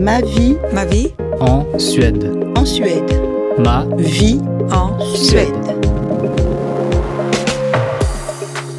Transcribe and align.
Ma 0.00 0.20
vie 0.20 0.56
Ma 0.72 0.84
vie 0.84 1.08
En 1.40 1.78
Suède. 1.78 2.30
en 2.56 2.64
Suède. 2.64 3.20
Ma 3.58 3.86
Vie 3.96 4.40
en 4.70 4.98
Suède. 5.14 5.48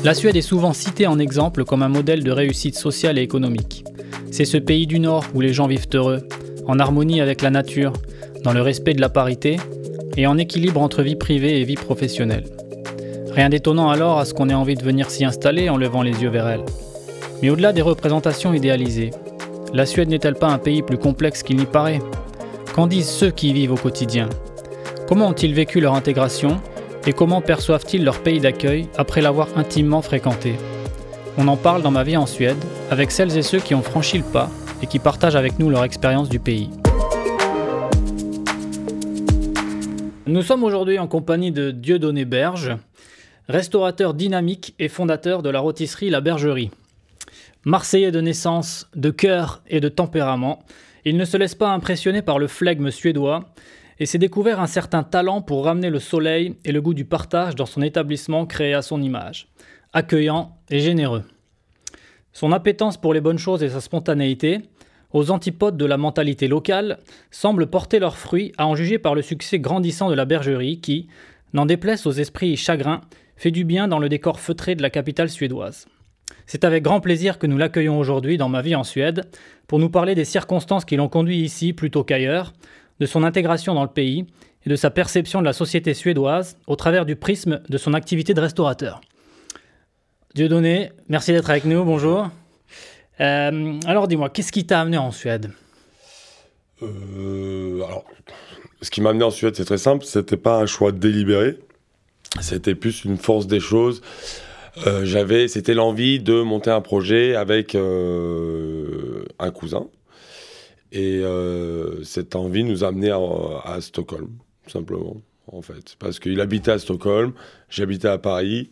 La 0.04 0.14
Suède 0.14 0.36
est 0.36 0.42
souvent 0.42 0.74
citée 0.74 1.08
en 1.08 1.20
exemple 1.20 1.64
comme 1.66 1.84
un 1.84 1.90
modèle 1.90 2.24
de 2.24 2.32
réussite 2.32 2.76
sociale 2.76 3.18
et 3.18 3.22
économique. 3.22 3.84
C'est 4.32 4.46
ce 4.46 4.58
pays 4.58 4.88
du 4.88 5.00
Nord 5.00 5.24
où 5.34 5.42
les 5.42 5.54
gens 5.54 5.68
vivent 5.68 5.88
heureux, 5.94 6.28
en 6.68 6.80
harmonie 6.80 7.22
avec 7.22 7.42
la 7.42 7.50
nature, 7.50 7.94
dans 8.44 8.54
le 8.54 8.62
respect 8.62 8.94
de 8.94 9.02
la 9.02 9.10
parité 9.10 9.58
et 10.16 10.28
en 10.28 10.38
équilibre 10.38 10.82
entre 10.82 11.02
vie 11.02 11.16
privée 11.16 11.60
et 11.60 11.64
vie 11.64 11.76
professionnelle. 11.76 12.46
Rien 13.32 13.50
d'étonnant 13.50 13.90
alors 13.90 14.20
à 14.20 14.26
ce 14.26 14.34
qu'on 14.34 14.50
ait 14.50 14.54
envie 14.54 14.76
de 14.76 14.84
venir 14.84 15.10
s'y 15.10 15.26
installer 15.26 15.70
en 15.70 15.78
levant 15.78 16.02
les 16.02 16.22
yeux 16.22 16.30
vers 16.30 16.48
elle. 16.48 16.64
Mais 17.42 17.50
au-delà 17.50 17.72
des 17.74 17.84
représentations 17.84 18.54
idéalisées, 18.54 19.12
la 19.74 19.86
Suède 19.86 20.10
n'est-elle 20.10 20.36
pas 20.36 20.48
un 20.48 20.58
pays 20.58 20.82
plus 20.82 20.98
complexe 20.98 21.44
qu'il 21.44 21.58
n'y 21.58 21.66
paraît 21.66 22.02
Qu'en 22.74 22.88
disent 22.88 23.10
ceux 23.10 23.32
qui 23.32 23.50
y 23.50 23.54
vivent 23.54 23.74
au 23.74 23.78
quotidien 23.78 24.30
Comment 25.08 25.28
ont-ils 25.28 25.54
vécu 25.54 25.80
leur 25.80 25.94
intégration 25.94 26.62
et 27.06 27.14
comment 27.14 27.42
perçoivent-ils 27.42 28.04
leur 28.04 28.22
pays 28.22 28.40
d'accueil 28.40 28.88
après 28.98 29.22
l'avoir 29.22 29.48
intimement 29.56 30.02
fréquenté 30.02 30.56
On 31.38 31.48
en 31.48 31.56
parle 31.56 31.82
dans 31.82 31.92
ma 31.92 32.04
vie 32.04 32.18
en 32.18 32.26
Suède 32.26 32.58
avec 32.92 33.12
celles 33.12 33.38
et 33.38 33.42
ceux 33.42 33.60
qui 33.60 33.76
ont 33.76 33.82
franchi 33.82 34.18
le 34.18 34.24
pas 34.24 34.50
et 34.82 34.88
qui 34.88 35.00
partagent 35.00 35.36
avec 35.36 35.60
nous 35.60 35.70
leur 35.70 35.84
expérience 35.84 36.30
du 36.30 36.40
pays. 36.40 36.70
Nous 40.26 40.42
sommes 40.42 40.66
aujourd'hui 40.66 41.00
en 41.00 41.08
compagnie 41.08 41.54
de 41.54 41.72
Dieudonné 41.72 42.26
Berge, 42.26 42.76
restaurateur 43.48 44.14
dynamique 44.14 44.76
et 44.78 44.90
fondateur 44.90 45.42
de 45.42 45.50
la 45.50 45.62
rôtisserie 45.62 46.10
La 46.10 46.20
Bergerie. 46.20 46.70
Marseillais 47.66 48.12
de 48.12 48.22
naissance, 48.22 48.90
de 48.96 49.10
cœur 49.10 49.62
et 49.68 49.80
de 49.80 49.90
tempérament, 49.90 50.60
il 51.06 51.18
ne 51.18 51.26
se 51.26 51.38
laisse 51.38 51.56
pas 51.56 51.72
impressionner 51.72 52.22
par 52.22 52.40
le 52.40 52.48
flegme 52.48 52.92
suédois 52.92 53.46
et 54.00 54.06
s'est 54.06 54.18
découvert 54.18 54.60
un 54.60 54.68
certain 54.68 55.04
talent 55.04 55.42
pour 55.42 55.66
ramener 55.66 55.90
le 55.90 56.00
soleil 56.00 56.56
et 56.66 56.72
le 56.72 56.82
goût 56.82 56.94
du 56.94 57.06
partage 57.06 57.56
dans 57.56 57.66
son 57.66 57.82
établissement 57.82 58.46
créé 58.46 58.74
à 58.74 58.82
son 58.82 59.02
image, 59.02 59.48
accueillant 59.94 60.56
et 60.70 60.80
généreux. 60.80 61.24
Son 62.34 62.52
appétence 62.52 62.98
pour 62.98 63.14
les 63.14 63.22
bonnes 63.22 63.40
choses 63.40 63.64
et 63.64 63.70
sa 63.70 63.82
spontanéité, 63.82 64.60
aux 65.12 65.32
antipodes 65.32 65.78
de 65.78 65.86
la 65.86 65.98
mentalité 65.98 66.48
locale, 66.48 67.00
semblent 67.32 67.68
porter 67.68 68.00
leurs 68.00 68.18
fruits 68.18 68.52
à 68.58 68.68
en 68.68 68.76
juger 68.76 69.00
par 69.00 69.16
le 69.16 69.22
succès 69.22 69.60
grandissant 69.60 70.10
de 70.10 70.16
la 70.16 70.26
bergerie 70.26 70.80
qui, 70.80 71.08
n'en 71.54 71.66
déplaise 71.66 72.06
aux 72.06 72.12
esprits 72.12 72.56
chagrins, 72.56 73.02
fait 73.36 73.52
du 73.52 73.64
bien 73.64 73.88
dans 73.88 74.00
le 74.00 74.10
décor 74.10 74.40
feutré 74.40 74.76
de 74.76 74.82
la 74.82 74.90
capitale 74.90 75.30
suédoise. 75.30 75.88
C'est 76.48 76.64
avec 76.64 76.82
grand 76.82 77.02
plaisir 77.02 77.40
que 77.40 77.46
nous 77.46 77.58
l'accueillons 77.58 78.00
aujourd'hui 78.00 78.38
dans 78.38 78.48
ma 78.48 78.62
vie 78.62 78.74
en 78.74 78.86
Suède 78.86 79.26
pour 79.68 79.80
nous 79.80 79.90
parler 79.90 80.16
des 80.16 80.24
circonstances 80.24 80.86
qui 80.86 80.96
l'ont 80.96 81.10
conduit 81.10 81.40
ici 81.40 81.74
plutôt 81.74 82.06
qu'ailleurs, 82.06 82.54
de 83.02 83.06
son 83.06 83.24
intégration 83.24 83.74
dans 83.74 83.84
le 83.84 83.90
pays 83.90 84.26
et 84.66 84.70
de 84.70 84.78
sa 84.78 84.90
perception 84.90 85.42
de 85.42 85.46
la 85.46 85.52
société 85.52 85.94
suédoise 85.94 86.58
au 86.66 86.78
travers 86.78 87.06
du 87.06 87.18
prisme 87.18 87.60
de 87.68 87.78
son 87.78 87.94
activité 87.94 88.34
de 88.34 88.40
restaurateur. 88.40 89.02
Dieudonné, 90.36 90.92
merci 91.10 91.34
d'être 91.34 91.50
avec 91.50 91.66
nous, 91.66 91.84
bonjour. 91.84 92.30
Euh, 93.20 93.80
alors 93.86 94.08
dis-moi, 94.08 94.30
qu'est-ce 94.30 94.54
qui 94.54 94.66
t'a 94.66 94.80
amené 94.80 94.98
en 94.98 95.12
Suède? 95.12 95.52
Euh, 96.82 97.82
alors, 97.84 98.06
ce 98.82 98.90
qui 98.90 99.02
m'a 99.02 99.10
amené 99.10 99.26
en 99.26 99.32
Suède, 99.32 99.56
c'est 99.58 99.66
très 99.66 99.78
simple. 99.78 100.06
C'était 100.06 100.38
pas 100.38 100.60
un 100.60 100.66
choix 100.66 100.94
délibéré. 100.94 101.58
C'était 102.40 102.76
plus 102.76 103.04
une 103.04 103.18
force 103.18 103.48
des 103.48 103.60
choses. 103.60 104.02
Euh, 104.86 105.06
j'avais, 105.06 105.48
c'était 105.48 105.74
l'envie 105.74 106.20
de 106.20 106.42
monter 106.42 106.70
un 106.70 106.82
projet 106.82 107.36
avec 107.36 107.74
euh, 107.74 109.24
un 109.40 109.52
cousin. 109.52 109.88
Et 110.92 111.20
euh, 111.24 112.04
cette 112.04 112.36
envie 112.36 112.64
nous 112.64 112.84
a 112.84 112.90
amené 112.90 113.10
à, 113.10 113.20
à 113.64 113.82
Stockholm, 113.82 114.30
simplement, 114.68 115.18
en 115.52 115.62
fait. 115.62 115.96
Parce 116.00 116.20
qu'il 116.20 116.40
habitait 116.40 116.72
à 116.72 116.80
Stockholm, 116.80 117.34
j'habitais 117.70 118.08
à 118.08 118.18
Paris. 118.18 118.70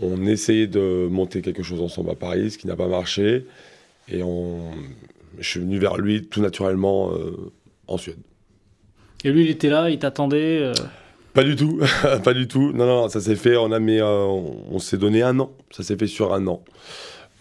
On 0.00 0.26
essayait 0.26 0.66
de 0.66 1.08
monter 1.10 1.42
quelque 1.42 1.62
chose 1.62 1.80
ensemble 1.80 2.10
à 2.10 2.14
Paris, 2.14 2.50
ce 2.50 2.58
qui 2.58 2.66
n'a 2.66 2.76
pas 2.76 2.88
marché. 2.88 3.46
Et 4.08 4.20
je 5.38 5.48
suis 5.48 5.60
venu 5.60 5.78
vers 5.78 5.96
lui 5.96 6.26
tout 6.26 6.40
naturellement 6.40 7.12
en 7.86 7.98
Suède. 7.98 8.18
Et 9.24 9.30
lui, 9.30 9.44
il 9.44 9.50
était 9.50 9.68
là, 9.68 9.90
il 9.90 9.98
t'attendait 9.98 10.72
Pas 11.34 11.44
du 11.44 11.56
tout, 11.56 11.80
pas 12.24 12.34
du 12.34 12.46
tout. 12.46 12.72
Non, 12.72 12.86
non, 12.86 13.08
ça 13.08 13.20
s'est 13.20 13.36
fait, 13.36 13.56
on, 13.56 13.72
a 13.72 13.78
mis, 13.78 13.98
euh, 13.98 14.04
on, 14.24 14.56
on 14.72 14.78
s'est 14.78 14.98
donné 14.98 15.22
un 15.22 15.38
an. 15.40 15.50
Ça 15.70 15.82
s'est 15.82 15.96
fait 15.96 16.06
sur 16.06 16.34
un 16.34 16.46
an. 16.46 16.62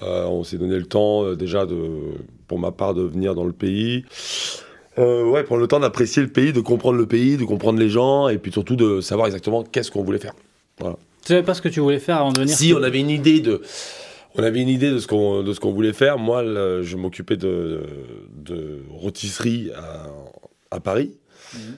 Euh, 0.01 0.25
on 0.25 0.43
s'est 0.43 0.57
donné 0.57 0.77
le 0.77 0.85
temps 0.85 1.23
euh, 1.25 1.35
déjà, 1.35 1.65
de, 1.65 1.77
pour 2.47 2.57
ma 2.59 2.71
part, 2.71 2.93
de 2.93 3.03
venir 3.03 3.35
dans 3.35 3.43
le 3.45 3.51
pays. 3.53 4.05
Ouais, 4.97 5.43
prendre 5.43 5.61
le 5.61 5.67
temps 5.67 5.79
d'apprécier 5.79 6.21
le 6.21 6.27
pays, 6.27 6.53
de 6.53 6.59
comprendre 6.61 6.97
le 6.97 7.05
pays, 7.07 7.35
de 7.37 7.43
comprendre 7.45 7.79
les 7.79 7.89
gens, 7.89 8.27
et 8.27 8.37
puis 8.37 8.51
surtout 8.51 8.75
de 8.75 9.01
savoir 9.01 9.25
exactement 9.27 9.63
qu'est-ce 9.63 9.89
qu'on 9.89 10.03
voulait 10.03 10.19
faire. 10.19 10.33
Tu 10.79 10.85
savais 11.23 11.41
pas 11.43 11.53
ce 11.55 11.61
que 11.61 11.69
tu 11.69 11.79
voulais 11.79 11.99
faire 11.99 12.17
avant 12.17 12.31
de 12.31 12.39
venir 12.39 12.55
Si 12.55 12.71
on 12.73 12.83
avait 12.83 12.99
une 12.99 13.09
idée 13.09 13.39
de, 13.39 13.61
on 14.35 14.43
avait 14.43 14.61
une 14.61 14.69
idée 14.69 14.91
de 14.91 14.99
ce 14.99 15.07
qu'on 15.07 15.41
de 15.43 15.53
ce 15.53 15.59
qu'on 15.59 15.71
voulait 15.71 15.93
faire. 15.93 16.17
Moi, 16.19 16.43
le- 16.43 16.83
je 16.83 16.97
m'occupais 16.97 17.35
de, 17.37 17.81
de 18.35 18.79
rôtisserie 18.89 19.71
à, 19.75 20.75
à 20.75 20.79
Paris. 20.79 21.13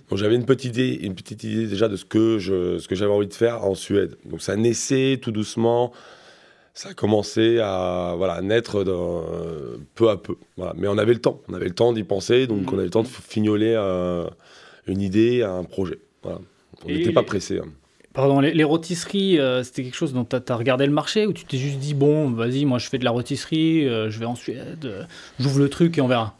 Donc 0.09 0.19
j'avais 0.19 0.35
une 0.35 0.45
petite 0.45 0.71
idée, 0.77 0.99
une 1.01 1.15
petite 1.15 1.43
idée 1.43 1.67
déjà 1.67 1.87
de 1.87 1.95
ce 1.95 2.05
que 2.05 2.37
je, 2.39 2.77
ce 2.79 2.87
que 2.87 2.95
j'avais 2.95 3.11
envie 3.11 3.27
de 3.27 3.33
faire 3.33 3.63
en 3.65 3.75
Suède. 3.75 4.15
Donc 4.25 4.41
ça 4.41 4.55
naissait 4.55 5.19
tout 5.21 5.31
doucement. 5.31 5.91
Ça 6.75 6.89
a 6.89 6.93
commencé 6.93 7.59
à 7.59 8.13
voilà 8.17 8.41
naître 8.41 8.83
dans- 8.83 9.23
peu 9.95 10.09
à 10.09 10.17
peu. 10.17 10.35
Voilà. 10.57 10.73
Mais 10.75 10.87
on 10.87 10.97
avait 10.97 11.13
le 11.13 11.19
temps, 11.21 11.39
on 11.47 11.53
avait 11.53 11.67
le 11.67 11.75
temps 11.75 11.93
d'y 11.93 12.03
penser, 12.03 12.47
donc 12.47 12.71
on 12.71 12.75
avait 12.75 12.85
le 12.85 12.89
temps 12.89 13.03
de 13.03 13.07
fignoler 13.07 13.73
euh, 13.77 14.27
une 14.87 15.01
idée, 15.01 15.43
un 15.43 15.63
projet. 15.63 15.99
Voilà. 16.23 16.39
On 16.83 16.87
n'était 16.89 17.11
pas 17.11 17.21
les- 17.21 17.25
pressé. 17.27 17.61
Pardon, 18.13 18.39
les, 18.41 18.53
les 18.53 18.63
rôtisseries, 18.63 19.39
euh, 19.39 19.63
c'était 19.63 19.83
quelque 19.83 19.95
chose 19.95 20.13
dont 20.13 20.23
tu 20.25 20.35
as, 20.35 20.55
regardé 20.55 20.85
le 20.85 20.91
marché 20.91 21.25
ou 21.25 21.33
tu 21.33 21.45
t'es 21.45 21.57
juste 21.57 21.79
dit, 21.79 21.95
bon, 21.95 22.29
vas-y, 22.29 22.63
moi 22.65 22.77
je 22.77 22.87
fais 22.87 22.99
de 22.99 23.05
la 23.05 23.09
rôtisserie, 23.11 23.87
euh, 23.87 24.11
je 24.11 24.19
vais 24.19 24.25
en 24.25 24.35
Suède, 24.35 25.07
j'ouvre 25.39 25.57
le 25.59 25.67
truc 25.69 25.97
et 25.97 26.01
on 26.01 26.07
verra? 26.07 26.35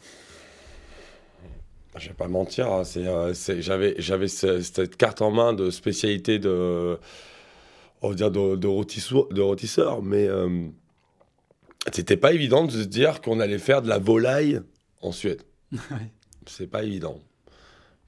Je 1.96 2.08
vais 2.08 2.14
pas 2.14 2.28
mentir, 2.28 2.70
hein, 2.72 2.82
c'est, 2.84 3.06
euh, 3.06 3.34
c'est- 3.34 3.62
j'avais, 3.62 3.94
j'avais 3.98 4.26
ce- 4.28 4.60
cette 4.62 4.96
carte 4.96 5.22
en 5.22 5.30
main 5.30 5.52
de 5.52 5.70
spécialité 5.70 6.38
de, 6.40 6.98
on 8.02 8.08
va 8.08 8.14
dire 8.14 8.30
de, 8.32 8.56
de, 8.56 8.66
rôtisseur, 8.66 9.28
de 9.28 9.40
rôtisseur, 9.40 10.02
mais 10.02 10.26
euh, 10.26 10.66
c'était 11.92 12.16
pas 12.16 12.32
évident 12.32 12.64
de 12.64 12.72
se 12.72 12.78
dire 12.84 13.20
qu'on 13.20 13.38
allait 13.38 13.58
faire 13.58 13.80
de 13.80 13.88
la 13.88 13.98
volaille 13.98 14.60
en 15.02 15.12
Suède. 15.12 15.42
C'est 16.46 16.66
pas 16.66 16.82
évident. 16.82 17.18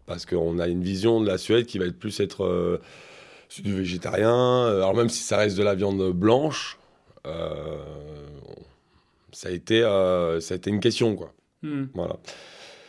Parce 0.04 0.26
qu'on 0.26 0.58
a 0.58 0.68
une 0.68 0.82
vision 0.82 1.20
de 1.20 1.26
la 1.26 1.38
Suède 1.38 1.66
qui 1.66 1.78
va 1.78 1.86
être 1.86 1.98
plus 1.98 2.20
être 2.20 2.44
euh, 2.44 2.80
du 3.62 3.72
végétarien. 3.74 4.34
euh, 4.66 4.76
Alors 4.78 4.94
même 4.94 5.08
si 5.08 5.22
ça 5.22 5.36
reste 5.38 5.56
de 5.56 5.62
la 5.62 5.74
viande 5.74 6.12
blanche, 6.12 6.78
euh, 7.26 7.78
ça, 9.32 9.48
a 9.48 9.52
été, 9.52 9.80
ça 9.82 10.54
a 10.54 10.56
été 10.56 10.70
une 10.70 10.80
question, 10.80 11.16
quoi. 11.16 11.32
Hmm. 11.62 11.86
Voilà. 11.94 12.16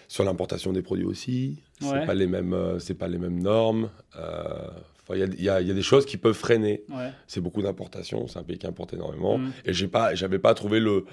Sur 0.08 0.24
l'importation 0.24 0.72
des 0.74 0.82
produits 0.82 1.06
aussi, 1.06 1.58
Ouais. 1.82 1.88
c'est 1.92 2.06
pas 2.06 2.14
les 2.14 2.28
mêmes, 2.28 2.54
euh, 2.54 2.80
c'est 2.80 2.94
pas 2.94 3.08
les 3.08 3.18
mêmes 3.18 3.42
normes. 3.42 3.90
Euh, 4.18 4.68
Il 5.10 5.20
y, 5.42 5.48
a- 5.50 5.62
y 5.62 5.68
y 5.70 5.74
des 5.74 5.82
choses 5.82 6.06
qui 6.06 6.18
peuvent 6.18 6.36
freiner. 6.36 6.84
Ouais. 6.90 7.12
C'est 7.28 7.40
beaucoup 7.40 7.62
d'importation, 7.62 8.28
c'est 8.28 8.40
un 8.40 8.44
pays 8.44 8.58
qui 8.58 8.68
importe 8.68 8.94
énormément. 8.94 9.38
Mm. 9.38 9.52
Et 9.64 9.72
j'ai 9.74 9.88
pas, 9.88 10.14
j'avais 10.16 10.38
pas 10.40 10.54
trouvé 10.54 10.82
le 10.82 11.06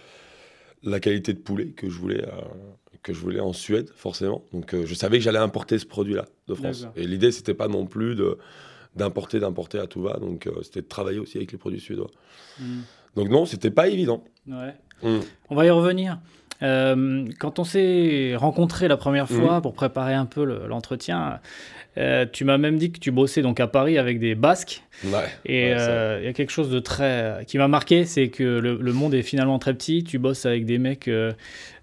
la 0.82 0.98
qualité 1.00 1.32
de 1.32 1.38
poulet 1.38 1.68
que 1.68 1.88
je 1.88 1.96
voulais, 1.98 2.24
euh, 2.24 2.30
que 3.04 3.12
je 3.14 3.20
voulais 3.20 3.38
en 3.40 3.52
Suède 3.52 3.88
forcément. 3.94 4.42
Donc 4.52 4.74
euh, 4.74 4.84
je 4.84 4.94
savais 4.94 5.18
que 5.18 5.22
j'allais 5.24 5.38
importer 5.38 5.78
ce 5.78 5.86
produit-là 5.86 6.24
de 6.48 6.54
France. 6.54 6.88
Et 6.96 7.06
l'idée 7.06 7.30
c'était 7.30 7.54
pas 7.54 7.68
non 7.68 7.86
plus 7.86 8.16
de 8.16 8.36
d'importer, 8.96 9.38
d'importer 9.38 9.78
à 9.78 9.86
tout 9.86 10.02
va. 10.02 10.18
Donc 10.18 10.48
euh, 10.48 10.62
c'était 10.62 10.82
de 10.82 10.88
travailler 10.88 11.20
aussi 11.20 11.36
avec 11.38 11.52
les 11.52 11.58
produits 11.58 11.80
suédois. 11.80 12.10
Hmm. 12.60 12.80
Donc 13.14 13.28
non, 13.28 13.46
c'était 13.46 13.70
pas 13.70 13.86
évident. 13.88 14.24
Ouais. 14.48 14.74
Mm. 15.04 15.20
On 15.50 15.54
va 15.54 15.66
y 15.66 15.70
revenir. 15.70 16.18
Euh, 16.62 17.26
quand 17.38 17.58
on 17.58 17.64
s'est 17.64 18.34
rencontrés 18.36 18.88
la 18.88 18.96
première 18.96 19.28
fois 19.28 19.60
pour 19.60 19.74
préparer 19.74 20.14
un 20.14 20.26
peu 20.26 20.44
le- 20.44 20.62
l'entretien, 20.68 21.40
euh, 21.98 22.26
tu 22.32 22.44
m'as 22.44 22.58
même 22.58 22.76
dit 22.78 22.90
que 22.92 22.98
tu 22.98 23.10
bossais 23.10 23.42
donc 23.42 23.60
à 23.60 23.66
Paris 23.66 23.98
avec 23.98 24.18
des 24.18 24.34
Basques. 24.34 24.82
Ouais. 25.04 25.10
Et 25.44 25.66
Ouais, 25.72 25.76
euh, 25.78 26.18
il 26.22 26.26
y 26.26 26.28
a 26.28 26.32
quelque 26.32 26.50
chose 26.52 26.70
de 26.70 26.78
très 26.78 27.44
qui 27.46 27.58
m'a 27.58 27.68
marqué, 27.68 28.04
c'est 28.04 28.28
que 28.28 28.42
le, 28.44 28.78
le 28.80 28.92
monde 28.92 29.14
est 29.14 29.22
finalement 29.22 29.58
très 29.58 29.74
petit. 29.74 30.04
Tu 30.04 30.18
bosses 30.18 30.46
avec 30.46 30.64
des 30.66 30.78
mecs, 30.78 31.08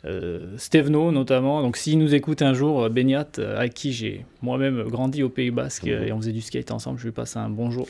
euh, 0.06 0.58
Stevno 0.58 1.12
notamment. 1.12 1.62
Donc 1.62 1.78
s'il 1.78 2.00
nous 2.00 2.16
écoute 2.16 2.42
un 2.42 2.54
jour, 2.54 2.84
euh, 2.84 2.90
Beniat, 2.90 3.28
euh, 3.40 3.58
avec 3.58 3.74
qui 3.74 3.94
j'ai 3.94 4.26
moi-même 4.42 4.84
grandi 4.84 5.24
au 5.24 5.30
Pays 5.30 5.52
Basque 5.52 5.88
euh, 5.88 6.06
et 6.06 6.12
on 6.12 6.18
faisait 6.18 6.32
du 6.32 6.42
skate 6.42 6.72
ensemble, 6.72 7.00
je 7.00 7.06
lui 7.06 7.12
passe 7.12 7.38
un 7.38 7.50
bonjour. 7.50 7.88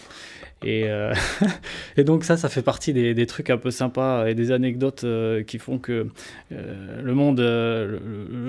Et, 0.63 0.90
euh, 0.90 1.13
et 1.98 2.04
donc 2.04 2.24
ça, 2.24 2.38
ça 2.38 2.50
fait 2.50 2.62
partie 2.62 2.94
des, 2.94 3.13
des 3.13 3.25
trucs 3.25 3.50
un 3.50 3.58
peu 3.58 3.72
sympas 3.72 4.28
et 4.28 4.36
des 4.36 4.52
anecdotes 4.52 5.04
euh, 5.04 5.44
qui 5.44 5.58
font 5.58 5.80
que 5.80 6.08
le 6.50 7.13
monde, 7.13 7.40
le, 7.40 8.00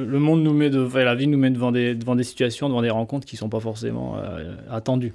le 0.07 0.19
monde 0.19 0.43
nous 0.43 0.53
met 0.53 0.71
de, 0.71 0.85
enfin, 0.85 1.05
la 1.05 1.15
vie 1.15 1.27
nous 1.27 1.39
met 1.39 1.51
devant 1.51 1.73
des, 1.73 1.95
devant 1.95 2.17
des 2.17 2.25
situations, 2.25 2.69
devant 2.69 2.83
des 2.83 2.91
rencontres 2.91 3.27
qui 3.27 3.37
sont 3.37 3.49
pas 3.49 3.61
forcément 3.61 4.17
attendues. 4.71 5.13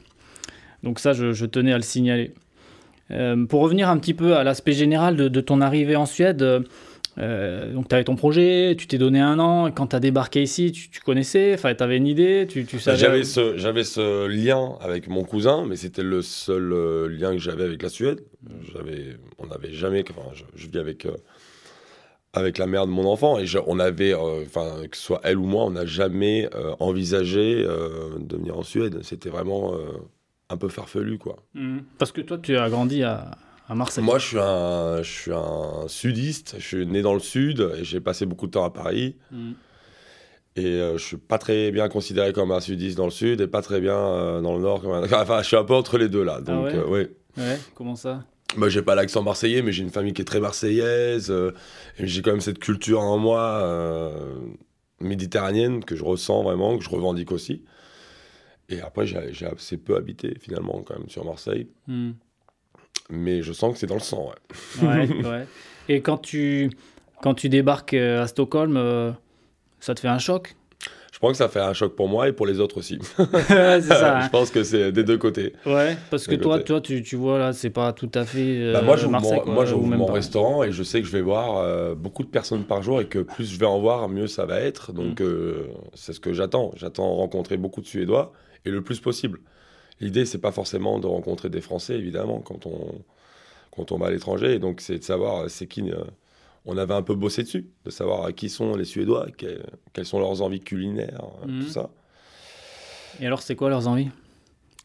Donc 0.84 1.00
ça, 1.00 1.14
je, 1.14 1.34
je 1.34 1.46
tenais 1.46 1.74
à 1.74 1.78
le 1.78 1.84
signaler. 1.84 2.34
Euh, 3.12 3.46
pour 3.46 3.62
revenir 3.62 3.90
un 3.90 3.98
petit 3.98 4.14
peu 4.14 4.36
à 4.36 4.44
l'aspect 4.44 4.74
général 4.74 5.16
de, 5.16 5.28
de 5.28 5.42
ton 5.42 5.62
arrivée 5.62 5.96
en 5.96 6.06
Suède, 6.06 6.46
euh, 7.20 7.74
donc, 7.74 7.88
tu 7.90 7.96
avais 7.96 8.04
ton 8.04 8.16
projet, 8.16 8.76
tu 8.78 8.86
t'es 8.88 8.98
donné 8.98 9.20
un 9.20 9.40
an. 9.40 9.72
Quand 9.72 9.88
tu 9.88 9.96
as 9.96 10.00
débarqué 10.00 10.44
ici, 10.44 10.72
tu, 10.72 10.90
tu 10.90 11.00
connaissais, 11.02 11.54
enfin, 11.56 11.74
tu 11.74 11.84
avais 11.84 11.98
une 11.98 12.08
idée, 12.08 12.46
tu, 12.48 12.66
tu 12.66 12.80
savais. 12.80 12.98
J'avais 12.98 13.24
ce, 13.24 13.58
j'avais 13.58 13.84
ce 13.84 14.28
lien 14.28 14.78
avec 14.82 15.08
mon 15.08 15.24
cousin, 15.24 15.66
mais 15.66 15.76
c'était 15.76 16.04
le 16.04 16.22
seul 16.22 16.72
euh, 16.74 17.08
lien 17.08 17.32
que 17.32 17.40
j'avais 17.40 17.64
avec 17.64 17.82
la 17.82 17.90
Suède. 17.90 18.22
J'avais, 18.74 19.18
on 19.40 19.48
n'avait 19.48 19.72
jamais. 19.74 20.04
Enfin, 20.10 20.30
je, 20.34 20.44
je 20.56 20.68
vis 20.68 20.78
avec, 20.80 21.06
euh, 21.06 21.12
avec 22.34 22.58
la 22.58 22.68
mère 22.68 22.86
de 22.86 22.92
mon 22.92 23.06
enfant 23.06 23.40
et 23.40 23.46
je- 23.48 23.58
on 23.66 23.80
avait, 23.80 24.14
enfin, 24.14 24.84
que 24.90 24.96
ce 24.98 25.04
soit 25.04 25.22
elle 25.24 25.38
ou 25.38 25.46
moi, 25.46 25.64
on 25.66 25.72
n'a 25.72 25.86
jamais 25.86 26.48
envisagé 26.80 27.64
de 27.64 28.36
venir 28.38 28.58
en 28.58 28.64
Suède. 28.64 29.00
C'était 29.02 29.30
vraiment 29.30 29.74
un 30.50 30.58
peu 30.58 30.70
farfelu, 30.70 31.18
quoi. 31.18 31.38
Mhm. 31.56 31.82
Parce 31.98 32.12
que 32.12 32.22
toi, 32.22 32.38
tu 32.38 32.56
as 32.58 32.70
grandi 32.70 33.04
à, 33.04 33.32
à 33.68 33.76
Marseille. 33.76 34.04
Moi, 34.04 34.18
je 34.20 34.26
suis 34.26 34.40
un, 34.40 35.02
je 35.04 35.12
suis 35.12 35.34
un 35.34 35.88
sudiste. 35.88 36.56
Je 36.58 36.66
suis 36.66 36.86
né 36.86 37.02
dans 37.02 37.14
le 37.14 37.20
sud 37.20 37.70
et 37.78 37.84
j'ai 37.84 38.00
passé 38.00 38.26
beaucoup 38.26 38.48
de 38.48 38.52
temps 38.52 38.64
à 38.64 38.70
Paris. 38.70 39.16
Mhm. 39.32 39.54
Et 40.56 40.66
euh, 40.66 40.98
je 40.98 41.04
suis 41.04 41.18
pas 41.18 41.38
très 41.38 41.72
bien 41.72 41.88
considéré 41.88 42.34
comme 42.34 42.52
un 42.52 42.60
sudiste 42.60 42.98
dans 42.98 43.06
le 43.06 43.12
sud 43.12 43.42
et 43.42 43.48
pas 43.48 43.62
très 43.62 43.80
bien 43.80 43.96
euh, 43.96 44.42
dans 44.42 44.56
le 44.56 44.62
nord. 44.62 44.82
Comme 44.82 44.92
un... 44.92 45.04
Enfin, 45.14 45.42
je 45.42 45.48
suis 45.48 45.56
un 45.56 45.64
peu 45.64 45.76
entre 45.76 45.98
les 45.98 46.10
deux 46.10 46.24
là. 46.24 46.42
Donc, 46.42 46.66
ouais 46.66 46.76
euh, 46.76 46.88
ouais. 46.88 47.12
Ouais, 47.38 47.60
comment 47.76 47.96
ça? 47.96 48.24
Moi, 48.56 48.70
j'ai 48.70 48.82
pas 48.82 48.96
l'accent 48.96 49.22
marseillais, 49.22 49.62
mais 49.62 49.72
j'ai 49.72 49.84
une 49.84 49.92
famille 49.92 50.14
qui 50.14 50.24
est 50.24 50.26
très 50.26 50.40
marseillaise. 50.40 51.30
euh, 51.30 51.52
j'ai 52.00 52.22
quand 52.24 52.32
même 52.32 52.42
cette 52.42 52.60
culture 52.60 53.02
en 53.02 53.18
moi 53.18 54.12
méditerranéenne 55.00 55.84
que 55.84 55.96
je 55.96 56.04
ressens 56.04 56.42
vraiment, 56.42 56.76
que 56.78 56.84
je 56.84 56.90
revendique 56.90 57.32
aussi. 57.32 57.64
Et 58.70 58.82
après, 58.82 59.06
j'ai 59.06 59.46
assez 59.46 59.78
peu 59.78 59.96
habité 59.96 60.34
finalement 60.40 60.82
quand 60.82 60.98
même 60.98 61.10
sur 61.10 61.24
Marseille. 61.24 61.68
Mhm. 61.88 62.16
Mais 63.10 63.42
je 63.42 63.54
sens 63.54 63.74
que 63.74 63.80
c'est 63.80 63.88
dans 63.88 63.96
le 63.96 64.02
sang. 64.02 64.32
Ouais. 64.82 64.88
Ouais, 64.88 65.08
ouais. 65.26 65.48
Et 65.90 66.02
quand 66.02 66.18
tu, 66.18 66.70
quand 67.22 67.34
tu 67.34 67.50
débarques 67.50 67.94
euh, 67.94 68.24
à 68.24 68.28
Stockholm, 68.28 68.76
euh, 68.78 69.12
ça 69.80 69.96
te 69.96 70.00
fait 70.00 70.08
un 70.08 70.20
choc? 70.20 70.56
Je 71.18 71.20
pense 71.20 71.32
que 71.32 71.38
ça 71.38 71.50
fait 71.50 71.60
un 71.60 71.74
choc 71.74 71.96
pour 71.96 72.08
moi 72.08 72.28
et 72.28 72.32
pour 72.32 72.46
les 72.46 72.60
autres 72.60 72.78
aussi. 72.78 73.00
Je 73.18 74.04
hein. 74.04 74.30
pense 74.32 74.52
que 74.52 74.64
c'est 74.64 74.92
des 74.92 75.04
deux 75.04 75.18
côtés. 75.18 75.54
Ouais, 75.66 75.98
parce 76.12 76.28
que 76.28 76.36
toi, 76.36 76.60
toi 76.60 76.80
tu, 76.80 77.02
tu 77.02 77.16
vois, 77.16 77.40
là, 77.40 77.54
c'est 77.54 77.72
pas 77.72 77.92
tout 77.92 78.12
à 78.14 78.24
fait 78.24 78.60
euh, 78.60 78.74
Bah, 78.74 78.84
moi, 78.84 78.98
j'ouvre 78.98 79.14
Marseille. 79.14 79.42
mon, 79.44 79.52
moi, 79.52 79.66
même 79.66 79.98
mon 79.98 80.06
pas. 80.06 80.14
restaurant 80.14 80.62
et 80.62 80.72
je 80.72 80.84
sais 80.84 81.02
que 81.02 81.08
je 81.08 81.12
vais 81.12 81.24
voir 81.24 81.58
euh, 81.58 81.96
beaucoup 81.96 82.22
de 82.22 82.30
personnes 82.30 82.66
par 82.66 82.84
jour 82.84 83.02
et 83.02 83.08
que 83.08 83.18
plus 83.18 83.52
je 83.52 83.58
vais 83.58 83.66
en 83.66 83.80
voir, 83.80 84.08
mieux 84.10 84.28
ça 84.28 84.46
va 84.46 84.60
être. 84.60 84.92
Mm. 84.92 84.96
Donc, 84.96 85.22
euh, 85.22 85.66
c'est 85.96 86.14
ce 86.14 86.20
que 86.20 86.34
j'attends. 86.34 86.72
J'attends 86.76 87.16
rencontrer 87.16 87.58
beaucoup 87.58 87.82
de 87.82 87.88
Suédois 87.88 88.32
et 88.64 88.70
le 88.70 88.84
plus 88.84 89.00
possible. 89.00 89.40
L'idée, 90.00 90.26
c'est 90.26 90.38
pas 90.38 90.52
forcément 90.52 91.00
de 91.00 91.08
rencontrer 91.08 91.50
des 91.50 91.62
Français, 91.62 91.96
évidemment, 91.96 92.40
quand 92.40 92.66
on, 92.66 92.94
quand 93.76 93.92
on 93.92 93.98
va 93.98 94.08
à 94.08 94.12
l'étranger. 94.12 94.54
Et 94.56 94.60
donc, 94.60 94.82
c'est 94.82 95.00
de 95.00 95.04
savoir 95.04 95.44
euh, 95.44 95.48
c'est 95.48 95.68
qui. 95.68 95.82
euh, 95.92 96.04
on 96.70 96.78
avait 96.78 96.94
un 96.94 97.02
peu 97.02 97.16
bossé 97.16 97.44
dessus, 97.44 97.66
de 97.86 97.90
savoir 97.90 98.34
qui 98.36 98.50
sont 98.50 98.76
les 98.76 98.84
Suédois, 98.86 99.28
que- 99.38 99.62
quelles 99.94 100.06
sont 100.06 100.20
leurs 100.20 100.42
envies 100.42 100.60
culinaires, 100.60 101.24
euh, 101.44 101.48
Mhm. 101.48 101.64
tout 101.64 101.70
ça. 101.70 101.90
Et 103.22 103.26
alors, 103.26 103.42
c'est 103.42 103.56
quoi 103.56 103.70
leurs 103.70 103.88
envies? 103.88 104.10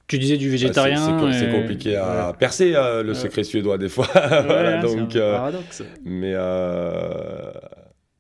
Tu 0.07 0.19
disais 0.19 0.37
du 0.37 0.47
Bah, 0.47 0.53
végétarien. 0.53 0.97
c'est 0.97 1.13
co- 1.25 1.33
c'est 1.33 1.49
et- 1.49 1.61
compliqué 1.61 1.97
à 1.97 2.29
Ouais. 2.31 2.37
percer, 2.39 2.75
euh, 2.75 3.03
le 3.03 3.11
Ouais. 3.11 3.15
secret 3.15 3.45
suédois, 3.45 3.79
des 3.79 3.89
fois. 3.89 4.07
Ouais, 4.15 4.43
Voilà, 4.47 4.81
donc. 4.81 5.17
un 5.17 5.19
euh, 5.19 5.33
paradoxe. 5.37 5.83
mais 6.05 6.33
euh, 6.35 7.51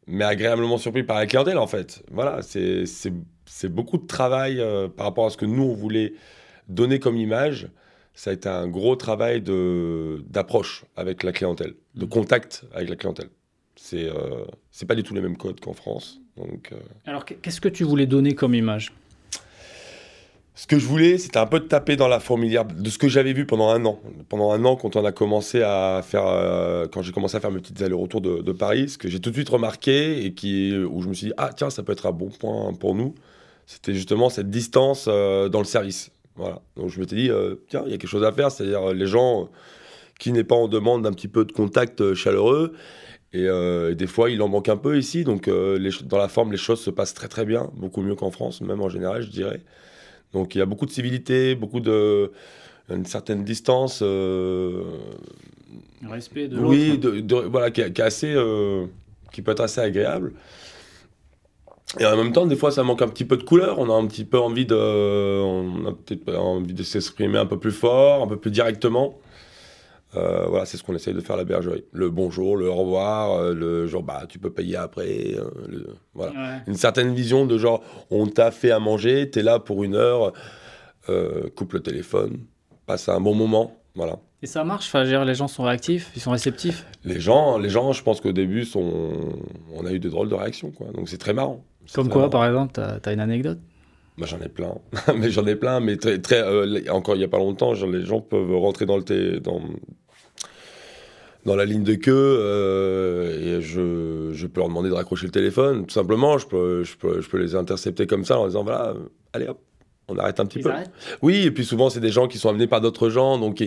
mais 0.06 0.24
agréablement 0.24 0.78
surpris 0.78 1.04
par 1.04 1.18
la 1.18 1.26
clientèle 1.26 1.58
en 1.58 1.66
fait. 1.66 2.02
Voilà, 2.10 2.40
c'est 2.42 3.68
beaucoup 3.68 3.98
de 3.98 4.06
travail 4.06 4.58
euh, 4.60 4.88
par 4.88 5.06
rapport 5.06 5.26
à 5.26 5.30
ce 5.30 5.36
que 5.36 5.46
nous 5.46 5.62
on 5.62 5.74
voulait 5.74 6.14
donner 6.72 6.98
comme 6.98 7.16
image. 7.16 7.68
Ça 8.14 8.30
a 8.30 8.32
été 8.34 8.48
un 8.48 8.68
gros 8.68 8.94
travail 8.96 9.40
de 9.40 10.22
d'approche 10.28 10.84
avec 10.96 11.22
la 11.22 11.32
clientèle, 11.32 11.74
de 11.94 12.04
Mhm. 12.04 12.08
contact 12.10 12.64
avec 12.74 12.88
la 12.90 12.96
clientèle. 12.96 13.28
C'est 13.76 14.04
euh, 14.08 14.44
c'est 14.70 14.86
pas 14.86 14.94
du 14.94 15.02
tout 15.02 15.14
les 15.14 15.22
mêmes 15.22 15.36
codes 15.38 15.60
qu'en 15.60 15.72
France. 15.72 16.20
Donc 16.36 16.70
euh, 16.72 16.76
Alors, 17.06 17.24
qu'est-ce 17.24 17.60
que 17.60 17.68
tu 17.68 17.84
voulais 17.84 18.06
donner 18.06 18.34
comme 18.34 18.54
image? 18.54 18.92
Ce 20.54 20.66
que 20.66 20.78
je 20.78 20.84
voulais, 20.86 21.16
c'était 21.16 21.38
un 21.38 21.46
peu 21.46 21.60
de 21.60 21.64
taper 21.64 21.96
dans 21.96 22.08
la 22.08 22.20
fourmilière 22.20 22.66
de 22.66 22.90
ce 22.90 22.98
que 22.98 23.08
j'avais 23.08 23.32
vu 23.32 23.46
pendant 23.46 23.70
un 23.70 23.86
an. 23.86 23.98
Pendant 24.28 24.52
un 24.52 24.62
an, 24.66 24.76
quand 24.76 24.96
on 24.96 25.04
a 25.06 25.10
commencé 25.12 25.62
à 25.62 26.02
faire, 26.04 26.26
euh, 26.26 26.86
quand 26.88 27.00
j'ai 27.00 27.12
commencé 27.12 27.36
à 27.38 27.40
faire 27.40 27.50
mes 27.50 27.60
petites 27.60 27.80
allers-retours 27.80 28.20
de, 28.20 28.42
de 28.42 28.52
Paris, 28.52 28.90
ce 28.90 28.98
que 28.98 29.08
j'ai 29.08 29.18
tout 29.18 29.30
de 29.30 29.34
suite 29.34 29.48
remarqué 29.48 30.24
et 30.26 30.34
qui, 30.34 30.76
où 30.76 31.00
je 31.00 31.08
me 31.08 31.14
suis 31.14 31.28
dit 31.28 31.32
ah 31.38 31.50
tiens 31.56 31.70
ça 31.70 31.82
peut 31.82 31.92
être 31.92 32.04
un 32.04 32.12
bon 32.12 32.28
point 32.28 32.74
pour 32.74 32.94
nous, 32.94 33.14
c'était 33.66 33.94
justement 33.94 34.28
cette 34.28 34.50
distance 34.50 35.06
euh, 35.08 35.48
dans 35.48 35.58
le 35.60 35.64
service. 35.64 36.10
Voilà. 36.36 36.60
Donc 36.76 36.88
je 36.90 36.98
m'étais 37.00 37.16
dit 37.16 37.30
euh, 37.30 37.56
tiens 37.68 37.82
il 37.86 37.92
y 37.92 37.94
a 37.94 37.98
quelque 37.98 38.10
chose 38.10 38.24
à 38.24 38.32
faire, 38.32 38.50
c'est-à-dire 38.50 38.92
les 38.94 39.06
gens 39.06 39.48
qui 40.18 40.32
n'est 40.32 40.44
pas 40.44 40.54
en 40.54 40.68
demande 40.68 41.02
d'un 41.02 41.12
petit 41.12 41.28
peu 41.28 41.44
de 41.44 41.52
contact 41.52 42.00
euh, 42.00 42.14
chaleureux. 42.14 42.72
Et, 43.34 43.46
euh, 43.48 43.92
et 43.92 43.94
des 43.94 44.06
fois, 44.06 44.28
il 44.30 44.42
en 44.42 44.48
manque 44.48 44.68
un 44.68 44.76
peu 44.76 44.98
ici. 44.98 45.24
Donc, 45.24 45.48
euh, 45.48 45.78
les 45.78 45.90
dans 46.04 46.18
la 46.18 46.28
forme, 46.28 46.52
les 46.52 46.58
choses 46.58 46.80
se 46.82 46.90
passent 46.90 47.14
très 47.14 47.28
très 47.28 47.46
bien, 47.46 47.70
beaucoup 47.74 48.02
mieux 48.02 48.14
qu'en 48.14 48.30
France, 48.30 48.60
même 48.60 48.82
en 48.82 48.90
général, 48.90 49.22
je 49.22 49.30
dirais. 49.30 49.60
Donc 50.34 50.54
il 50.54 50.58
y 50.58 50.60
a 50.60 50.66
beaucoup 50.66 50.86
de 50.86 50.90
civilité, 50.90 51.54
beaucoup 51.54 51.80
de 51.80 52.30
une 52.90 53.06
certaine 53.06 53.42
distance, 53.44 54.00
euh, 54.02 54.82
Respect 56.08 56.48
de 56.48 56.56
l'autre. 56.56 56.68
oui, 56.68 56.98
de, 56.98 57.20
de- 57.20 57.36
voilà, 57.36 57.70
qui, 57.70 57.80
est- 57.80 57.92
qui 57.92 58.00
est 58.00 58.04
assez, 58.04 58.34
qui 59.32 59.40
peut 59.42 59.52
être 59.52 59.60
assez 59.60 59.80
agréable. 59.80 60.32
Et 62.00 62.06
en 62.06 62.16
même 62.16 62.32
temps, 62.32 62.46
des 62.46 62.56
fois, 62.56 62.70
ça 62.70 62.82
manque 62.82 63.02
un 63.02 63.08
petit 63.08 63.24
peu 63.24 63.36
de 63.36 63.42
couleur. 63.42 63.78
On 63.78 63.90
a 63.90 63.94
un 63.94 64.06
petit 64.06 64.24
peu 64.24 64.38
envie 64.38 64.64
de, 64.66 64.74
on 65.42 65.86
a 65.86 65.92
peut-être 65.92 66.34
envie 66.36 66.72
de 66.74 66.82
s'exprimer 66.82 67.38
un 67.38 67.46
peu 67.46 67.58
plus 67.58 67.72
fort, 67.72 68.22
un 68.22 68.26
peu 68.26 68.36
plus 68.38 68.50
directement. 68.50 69.18
Euh, 70.14 70.44
voilà, 70.46 70.66
c'est 70.66 70.76
ce 70.76 70.82
qu'on 70.82 70.94
essaye 70.94 71.14
de 71.14 71.20
faire 71.20 71.34
à 71.36 71.38
la 71.38 71.44
bergerie. 71.44 71.84
Le 71.92 72.10
bonjour, 72.10 72.56
le 72.56 72.68
au 72.68 72.74
revoir, 72.74 73.32
euh, 73.32 73.54
le 73.54 73.86
genre, 73.86 74.02
bah, 74.02 74.24
tu 74.28 74.38
peux 74.38 74.50
payer 74.50 74.76
après. 74.76 75.34
euh, 75.36 75.44
le- 75.68 75.94
voilà 76.14 76.32
Ouais. 76.32 76.58
une 76.66 76.74
certaine 76.74 77.14
vision 77.14 77.46
de 77.46 77.56
genre 77.56 77.82
on 78.10 78.26
t'a 78.26 78.50
fait 78.50 78.70
à 78.70 78.78
manger, 78.78 79.30
t'es 79.30 79.42
là 79.42 79.58
pour 79.58 79.84
une 79.84 79.94
heure, 79.94 80.34
euh, 81.08 81.48
coupe 81.56 81.72
le 81.72 81.80
téléphone, 81.80 82.40
passe 82.84 83.08
un 83.08 83.20
bon 83.22 83.34
moment, 83.34 83.74
voilà. 83.94 84.18
Et 84.42 84.46
ça 84.46 84.64
marche? 84.64 84.86
Enfin, 84.88 85.04
dire, 85.04 85.24
Les 85.24 85.34
gens 85.34 85.48
sont 85.48 85.62
réactifs, 85.62 86.10
ils 86.14 86.20
sont 86.20 86.32
réceptifs? 86.32 86.84
Les 87.04 87.18
gens, 87.20 87.56
les 87.56 87.70
gens, 87.70 87.92
je 87.92 88.02
pense 88.02 88.20
qu'au 88.20 88.32
début 88.32 88.64
sont, 88.66 89.12
on 89.72 89.86
a 89.86 89.92
eu 89.92 89.98
de 89.98 90.10
drôles 90.10 90.28
de 90.28 90.34
réactions 90.34 90.72
quoi, 90.72 90.88
donc 90.92 91.08
c'est 91.08 91.16
très 91.18 91.32
marrant. 91.32 91.64
Comme 91.94 92.08
quoi, 92.08 92.30
par 92.30 92.44
exemple, 92.46 92.72
t'as 92.74 92.98
as 93.04 93.12
une 93.12 93.20
anecdote? 93.20 93.58
Moi 94.18 94.26
j'en 94.26 94.40
ai 94.40 94.48
plein, 94.48 94.74
mais 95.16 95.30
j'en 95.30 95.46
ai 95.46 95.56
plein, 95.56 95.80
mais 95.80 95.96
très, 95.96 96.18
très, 96.18 96.42
euh, 96.42 96.66
les- 96.66 96.90
encore 96.90 97.14
il 97.16 97.20
y 97.22 97.24
a 97.24 97.28
pas 97.28 97.38
longtemps, 97.38 97.74
genre, 97.74 97.88
les 97.90 98.04
gens 98.04 98.20
peuvent 98.20 98.54
rentrer 98.56 98.84
dans 98.86 98.96
le 98.98 99.04
thé, 99.04 99.40
dans 99.40 99.60
dans 101.44 101.56
la 101.56 101.64
ligne 101.64 101.82
de 101.82 101.94
queue 101.94 102.12
euh, 102.14 103.58
et 103.58 103.60
je, 103.62 104.30
je 104.32 104.46
peux 104.46 104.60
leur 104.60 104.68
demander 104.68 104.90
de 104.90 104.94
raccrocher 104.94 105.26
le 105.26 105.32
téléphone. 105.32 105.86
Tout 105.86 105.94
simplement 105.94 106.38
je 106.38 106.46
peux, 106.46 106.84
je 106.84 106.96
peux, 106.96 107.20
je 107.20 107.28
peux 107.28 107.38
les 107.38 107.56
intercepter 107.56 108.06
comme 108.06 108.24
ça 108.24 108.38
en 108.38 108.46
disant 108.46 108.62
voilà 108.62 108.90
euh, 108.90 109.08
allez 109.32 109.48
hop 109.48 109.58
on 110.08 110.16
arrête 110.18 110.38
un 110.40 110.46
petit 110.46 110.58
Ils 110.58 110.64
peu. 110.64 110.70
arrêtent. 110.70 110.90
Oui, 111.22 111.42
et 111.46 111.50
puis 111.52 111.64
souvent, 111.64 111.88
c'est 111.88 112.00
des 112.00 112.10
gens 112.10 112.26
qui 112.26 112.36
sont 112.36 112.48
amenés 112.50 112.66
par 112.66 112.80
d'autres 112.80 113.08
gens, 113.08 113.38
donc 113.38 113.60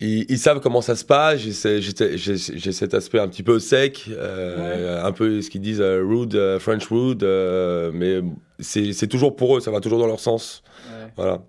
ils- 0.00 0.26
ils 0.28 0.38
savent 0.38 0.60
comment 0.60 0.80
ça 0.80 0.94
se 0.96 1.04
passe. 1.04 1.40
J'ai 1.40 1.52
ce- 1.52 1.80
j'ai- 1.80 2.16
j'ai 2.16 2.36
j'ai 2.36 2.72
cet 2.72 2.94
aspect 2.94 3.18
un 3.18 3.28
petit 3.28 3.42
peu 3.42 3.58
sec, 3.58 4.06
euh, 4.10 5.04
un 5.04 5.12
peu 5.12 5.40
ce 5.42 5.50
qu'ils 5.50 5.60
disent 5.60 5.80
euh, 5.80 6.02
rude, 6.04 6.34
euh, 6.34 6.58
French 6.58 6.86
rude, 6.88 7.22
euh, 7.24 7.90
mais 7.92 8.20
c'est 8.60 9.08
toujours 9.08 9.34
pour 9.36 9.56
eux, 9.56 9.60
ça 9.60 9.70
va 9.70 9.80
toujours 9.80 9.98
dans 9.98 10.06
leur 10.06 10.20
sens. 10.20 10.62
Ouais. 10.86 11.08
Voilà. 11.16 11.42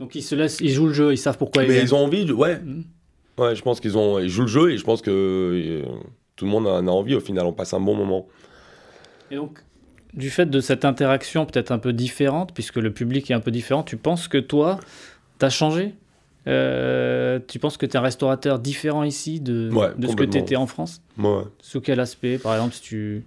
Donc 0.00 0.14
ils 0.14 0.22
se 0.22 0.34
laissent, 0.34 0.58
ils 0.60 0.70
jouent 0.70 0.88
le 0.88 0.92
jeu, 0.94 1.12
ils 1.12 1.16
savent 1.18 1.38
pourquoi 1.38 1.62
ils 1.62 1.68
mais 1.68 1.80
ils 1.80 1.94
ont 1.94 2.04
envie, 2.04 2.24
de- 2.24 2.32
ouais, 2.32 2.58
Mhm. 2.58 2.84
ouais, 3.38 3.54
je 3.54 3.62
pense 3.62 3.78
qu'ils 3.80 3.96
ont, 3.96 4.18
ils 4.18 4.28
jouent 4.28 4.42
le 4.42 4.48
jeu 4.48 4.72
et 4.72 4.78
je 4.78 4.84
pense 4.84 5.00
que 5.02 5.82
tout 6.34 6.44
le 6.44 6.50
monde 6.50 6.66
en 6.66 6.86
a 6.86 6.90
envie 6.90 7.14
au 7.14 7.20
final, 7.20 7.46
on 7.46 7.52
passe 7.52 7.72
un 7.72 7.80
bon 7.80 7.94
moment. 7.94 8.26
Et 9.30 9.36
donc, 9.36 9.60
du 10.12 10.28
fait 10.28 10.46
de 10.46 10.60
cette 10.60 10.84
interaction 10.84 11.46
peut-être 11.46 11.70
un 11.70 11.78
peu 11.78 11.92
différente, 11.92 12.52
puisque 12.52 12.76
le 12.76 12.92
public 12.92 13.30
est 13.30 13.34
un 13.34 13.40
peu 13.40 13.50
différent, 13.52 13.82
tu 13.82 13.96
penses 13.96 14.26
que 14.28 14.38
toi, 14.38 14.78
tu 15.38 15.46
as 15.46 15.50
changé? 15.50 15.94
Euh, 16.46 17.38
Tu 17.46 17.58
penses 17.58 17.76
que 17.76 17.86
tu 17.86 17.92
es 17.92 17.96
un 17.96 18.02
restaurateur 18.02 18.58
différent 18.58 19.04
ici 19.04 19.40
de, 19.40 19.70
Ouais, 19.72 19.88
de 19.96 20.06
ce 20.08 20.16
que 20.16 20.24
tu 20.24 20.38
étais 20.38 20.56
en 20.56 20.66
France? 20.66 21.00
Ouais. 21.18 21.42
Sous 21.60 21.80
quel 21.80 22.00
aspect 22.00 22.38
Par 22.38 22.54
exemple, 22.54 22.74
si 22.74 22.82
tu, 22.82 23.24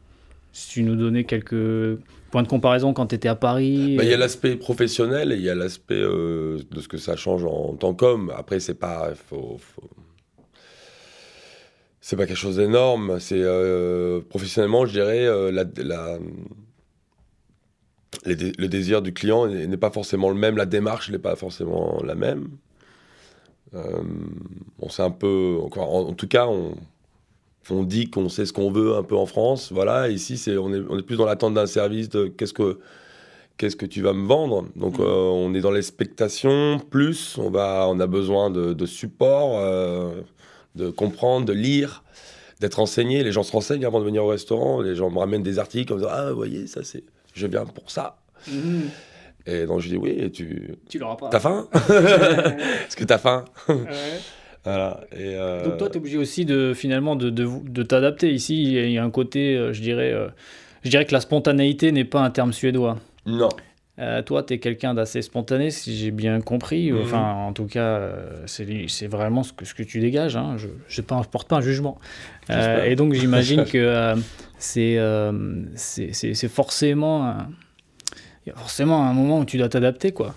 si 0.51 0.69
tu 0.69 0.83
nous 0.83 0.95
donnais 0.95 1.23
quelques 1.23 1.97
points 2.31 2.43
de 2.43 2.47
comparaison 2.47 2.93
quand 2.93 3.07
tu 3.07 3.15
étais 3.15 3.27
à 3.29 3.35
Paris 3.35 3.95
Bah, 3.97 4.03
Il 4.03 4.09
y 4.09 4.11
a 4.13 4.15
euh, 4.15 4.19
l'aspect 4.19 4.55
professionnel 4.57 5.31
et 5.31 5.35
il 5.35 5.41
y 5.41 5.49
a 5.49 5.55
l'aspect 5.55 5.95
euh, 5.95 6.59
de 6.71 6.81
ce 6.81 6.87
que 6.87 6.97
ça 6.97 7.15
change 7.15 7.45
en 7.45 7.73
tant 7.75 7.93
qu'homme. 7.93 8.33
Après, 8.35 8.59
c'est 8.59 8.73
pas. 8.75 9.13
Faut, 9.15 9.57
faut- 9.59 9.89
C'est 12.01 12.17
pas 12.17 12.27
quelque 12.27 12.37
chose 12.37 12.57
d'énorme. 12.57 13.19
C'est 13.19 13.41
euh, 13.41 14.21
professionnellement, 14.21 14.85
je 14.85 14.91
dirais, 14.91 15.51
la, 15.51 15.63
la- 15.77 16.19
les 18.25 18.35
dé- 18.35 18.53
le 18.57 18.67
désir 18.67 19.01
du 19.01 19.11
client 19.13 19.47
n'est 19.47 19.75
pas 19.77 19.89
forcément 19.91 20.29
le 20.29 20.35
même, 20.35 20.55
la 20.57 20.65
démarche 20.65 21.09
n'est 21.09 21.17
pas 21.19 21.35
forcément 21.35 22.01
la 22.03 22.15
même. 22.15 22.49
Euh, 23.75 24.01
on 24.79 24.89
sait 24.89 25.01
un 25.03 25.11
peu, 25.11 25.57
encore, 25.63 25.93
en, 25.93 26.01
en 26.09 26.13
tout 26.13 26.27
cas, 26.27 26.47
on, 26.47 26.75
on 27.69 27.83
dit 27.83 28.09
qu'on 28.09 28.29
sait 28.29 28.45
ce 28.45 28.53
qu'on 28.53 28.71
veut 28.71 28.95
un 28.95 29.03
peu 29.03 29.15
en 29.15 29.25
France. 29.25 29.71
Voilà, 29.71 30.09
ici, 30.09 30.37
c'est, 30.37 30.57
on, 30.57 30.73
est, 30.73 30.81
on 30.89 30.97
est 30.97 31.01
plus 31.03 31.17
dans 31.17 31.25
l'attente 31.25 31.53
d'un 31.53 31.65
service 31.67 32.09
de 32.09 32.27
qu'est-ce 32.27 32.53
que 32.53 32.79
qu'est-ce 33.57 33.77
que 33.77 33.85
tu 33.85 34.01
vas 34.01 34.11
me 34.11 34.27
vendre 34.27 34.65
Donc, 34.75 34.97
Mhm. 34.99 35.05
euh, 35.05 35.29
on 35.31 35.53
est 35.53 35.61
dans 35.61 35.71
l'expectation 35.71 36.77
plus. 36.89 37.37
On 37.37 37.49
va, 37.49 37.85
on 37.89 37.99
a 38.01 38.07
besoin 38.07 38.49
de, 38.49 38.73
de 38.73 38.85
support, 38.85 39.57
euh, 39.59 40.11
de 40.75 40.89
comprendre, 40.89 41.45
de 41.45 41.53
lire. 41.53 42.03
d'être 42.61 42.79
enseigné. 42.79 43.21
Les 43.23 43.31
gens 43.33 43.43
se 43.43 43.51
renseignent 43.51 43.85
avant 43.85 43.99
de 43.99 44.05
venir 44.05 44.23
au 44.23 44.27
restaurant. 44.29 44.79
Les 44.81 44.95
gens 44.95 45.09
me 45.09 45.19
ramènent 45.19 45.43
des 45.43 45.59
articles 45.59 45.91
en 45.93 45.97
disant 45.97 46.09
Ah, 46.11 46.29
vous 46.31 46.37
voyez, 46.37 46.67
ça 46.67 46.83
c'est. 46.83 47.03
Je 47.33 47.47
viens 47.47 47.65
pour 47.65 47.91
ça. 47.91 48.17
Mhm. 48.49 48.89
Et 49.47 49.65
donc 49.65 49.81
je 49.81 49.89
dis 49.89 49.97
Oui, 49.97 50.15
et 50.17 50.31
tu. 50.31 50.75
Tu 50.89 50.97
l'auras 50.99 51.15
pas. 51.17 51.29
T'as 51.29 51.39
faim? 51.39 51.67
Est-ce 51.89 52.95
que 52.95 53.03
t'as 53.03 53.17
faim? 53.17 53.45
Ouais. 53.69 53.75
Voilà. 54.63 55.01
Et, 55.11 55.35
euh, 55.35 55.63
Donc 55.63 55.77
toi, 55.77 55.87
tu 55.89 55.93
es 55.93 55.97
obligé 55.97 56.17
aussi 56.17 56.43
de 56.45 56.73
finalement 56.73 57.15
de, 57.15 57.29
de, 57.29 57.47
de 57.63 57.83
t'adapter. 57.83 58.31
Ici, 58.33 58.63
il 58.63 58.91
y 58.91 58.97
a 58.97 59.03
un 59.03 59.11
côté, 59.11 59.55
euh, 59.55 59.73
je 59.73 59.81
dirais, 59.81 60.11
euh, 60.11 60.27
je 60.83 60.89
dirais 60.89 61.05
que 61.05 61.13
la 61.13 61.19
spontanéité 61.21 61.91
n'est 61.91 62.03
pas 62.05 62.21
un 62.21 62.31
terme 62.31 62.51
suédois. 62.51 62.97
Non. 63.27 63.49
Euh, 63.99 64.21
toi, 64.23 64.41
tu 64.43 64.55
es 64.55 64.57
quelqu'un 64.59 64.93
d'assez 64.93 65.21
spontané, 65.21 65.69
si 65.69 65.95
j'ai 65.95 66.11
bien 66.11 66.41
compris. 66.41 66.91
Mhm. 66.91 67.01
Enfin, 67.03 67.31
en 67.31 67.53
tout 67.53 67.65
cas, 67.65 68.09
c'est 68.47 68.65
c'est 68.89 69.07
vraiment 69.07 69.43
ce 69.43 69.53
que, 69.53 69.63
ce 69.65 69.73
que 69.75 69.83
tu 69.83 69.99
dégages. 69.99 70.35
Hein. 70.35 70.57
Je 70.57 71.01
ne 71.01 71.05
porte 71.05 71.47
pas 71.47 71.57
un 71.57 71.61
jugement. 71.61 71.99
Euh, 72.49 72.83
et 72.85 72.95
donc, 72.95 73.13
j'imagine 73.13 73.63
que 73.71 73.77
euh, 73.77 74.15
c'est 74.57 74.97
euh, 74.97 75.31
c'est 75.75 76.11
c'est- 76.13 76.33
c'est 76.33 76.49
forcément, 76.49 77.25
un- 77.27 77.49
y 78.47 78.51
a 78.51 78.55
forcément 78.55 79.03
un 79.05 79.13
moment 79.13 79.39
où 79.39 79.45
tu 79.45 79.57
dois 79.57 79.69
t'adapter, 79.69 80.11
quoi. 80.11 80.35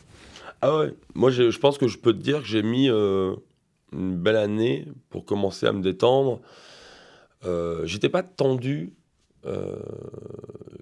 Ah 0.61 0.77
ouais. 0.79 0.95
Moi, 1.15 1.31
je, 1.31 1.51
je 1.51 1.59
pense 1.59 1.79
que 1.79 1.89
je 1.89 1.99
peux 1.99 2.13
te 2.13 2.19
dire 2.21 2.41
que 2.41 2.47
j'ai 2.47 2.63
mis 2.63 2.89
euh, 2.91 3.35
une 3.93 4.17
belle 4.17 4.37
année 4.37 4.87
pour 5.11 5.25
commencer 5.25 5.67
à 5.67 5.73
me 5.73 5.83
détendre. 5.83 6.41
Euh, 7.45 7.87
J'étais 7.87 8.09
pas 8.09 8.23
tendu. 8.23 8.93
euh, 9.47 9.77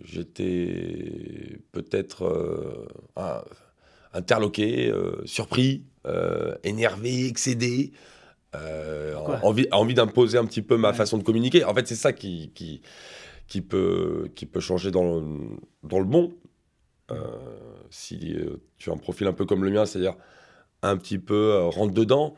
J'étais 0.05 1.59
peut-être 1.73 2.87
interloqué, 4.13 4.93
surpris, 5.25 5.83
énervé, 6.65 7.27
excédé. 7.27 7.93
envie 9.43 9.67
envie 9.73 9.95
d'imposer 9.95 10.39
un 10.39 10.47
petit 10.47 10.63
peu 10.63 10.77
ma 10.77 10.91
Ouais. 10.91 10.95
façon 10.97 11.19
de 11.19 11.23
communiquer. 11.23 11.65
En 11.65 11.75
fait, 11.75 11.87
c'est 11.87 11.95
ça 11.97 12.13
qui, 12.13 12.51
qui, 12.55 12.81
qui, 13.49 13.61
peut, 13.61 14.31
qui 14.35 14.47
peut 14.47 14.61
changer 14.61 14.91
dans 14.91 15.03
le, 15.21 15.23
dans 15.83 15.99
le 15.99 16.05
bon. 16.05 16.33
Euh, 17.13 17.17
si 17.91 18.35
euh, 18.35 18.61
tu 18.79 18.91
as 18.91 18.93
un 18.93 18.97
profil 18.97 19.27
un 19.29 19.33
peu 19.33 19.45
comme 19.45 19.65
le 19.65 19.71
mien, 19.71 19.87
c'est-à-dire 19.87 20.15
un 20.83 20.97
petit 20.97 21.19
peu 21.19 21.53
euh, 21.53 21.65
rentre 21.65 21.95
dedans, 21.95 22.35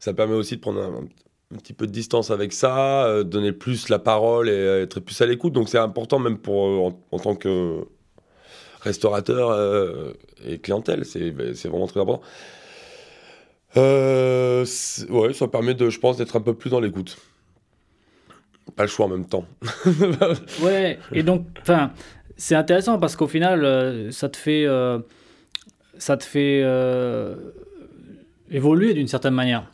ça 0.00 0.12
permet 0.12 0.34
aussi 0.34 0.56
de 0.56 0.60
prendre 0.60 0.82
un, 0.82 1.56
petit 1.58 1.72
peu 1.72 1.86
de 1.86 1.92
distance 1.92 2.30
avec 2.30 2.52
ça, 2.52 3.22
donner 3.24 3.52
plus 3.52 3.88
la 3.88 3.98
parole 3.98 4.48
et 4.50 4.82
être 4.82 5.00
plus 5.00 5.20
à 5.22 5.26
l'écoute. 5.26 5.52
Donc 5.54 5.68
c'est 5.68 5.78
important 5.78 6.18
même 6.18 6.38
pour 6.38 6.94
en, 7.10 7.18
tant 7.18 7.36
que 7.36 7.86
restaurateur 8.80 10.14
et 10.44 10.58
clientèle, 10.58 11.06
c'est 11.06 11.34
c'est 11.54 11.68
vraiment 11.68 11.86
très 11.86 12.00
important. 12.00 12.22
Ouais, 13.76 15.32
ça 15.32 15.48
permet 15.48 15.74
de, 15.74 15.88
je 15.88 15.98
pense, 15.98 16.18
d'être 16.18 16.36
un 16.36 16.42
peu 16.42 16.52
plus 16.52 16.68
dans 16.68 16.80
l'écoute. 16.80 17.16
Pas 18.76 18.82
le 18.82 18.88
choix 18.88 19.06
en 19.06 19.08
même 19.08 19.26
temps. 19.26 19.46
Ouais, 20.62 20.98
et 21.12 21.22
donc, 21.22 21.46
enfin, 21.60 21.92
c'est 22.38 22.54
intéressant 22.54 22.98
parce 22.98 23.16
qu'au 23.16 23.26
final, 23.26 23.64
euh, 23.64 24.10
ça 24.12 24.28
te 24.28 24.36
fait, 24.36 24.64
euh, 24.64 25.00
ça 25.98 26.16
te 26.16 26.24
fait 26.24 26.62
euh, 26.62 27.34
évoluer 28.50 28.94
d'une 28.94 29.08
certaine 29.08 29.34
manière. 29.34 29.70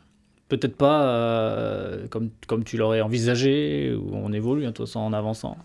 Peut-être 0.49 0.77
pas 0.77 1.97
comme, 2.11 2.31
comme 2.47 2.65
tu 2.65 2.77
l'aurais 2.77 3.01
envisagé, 3.01 3.95
ou 3.95 4.11
on 4.15 4.33
évolue 4.33 4.67
hein, 4.67 4.73
en 4.95 5.13
avançant. 5.13 5.57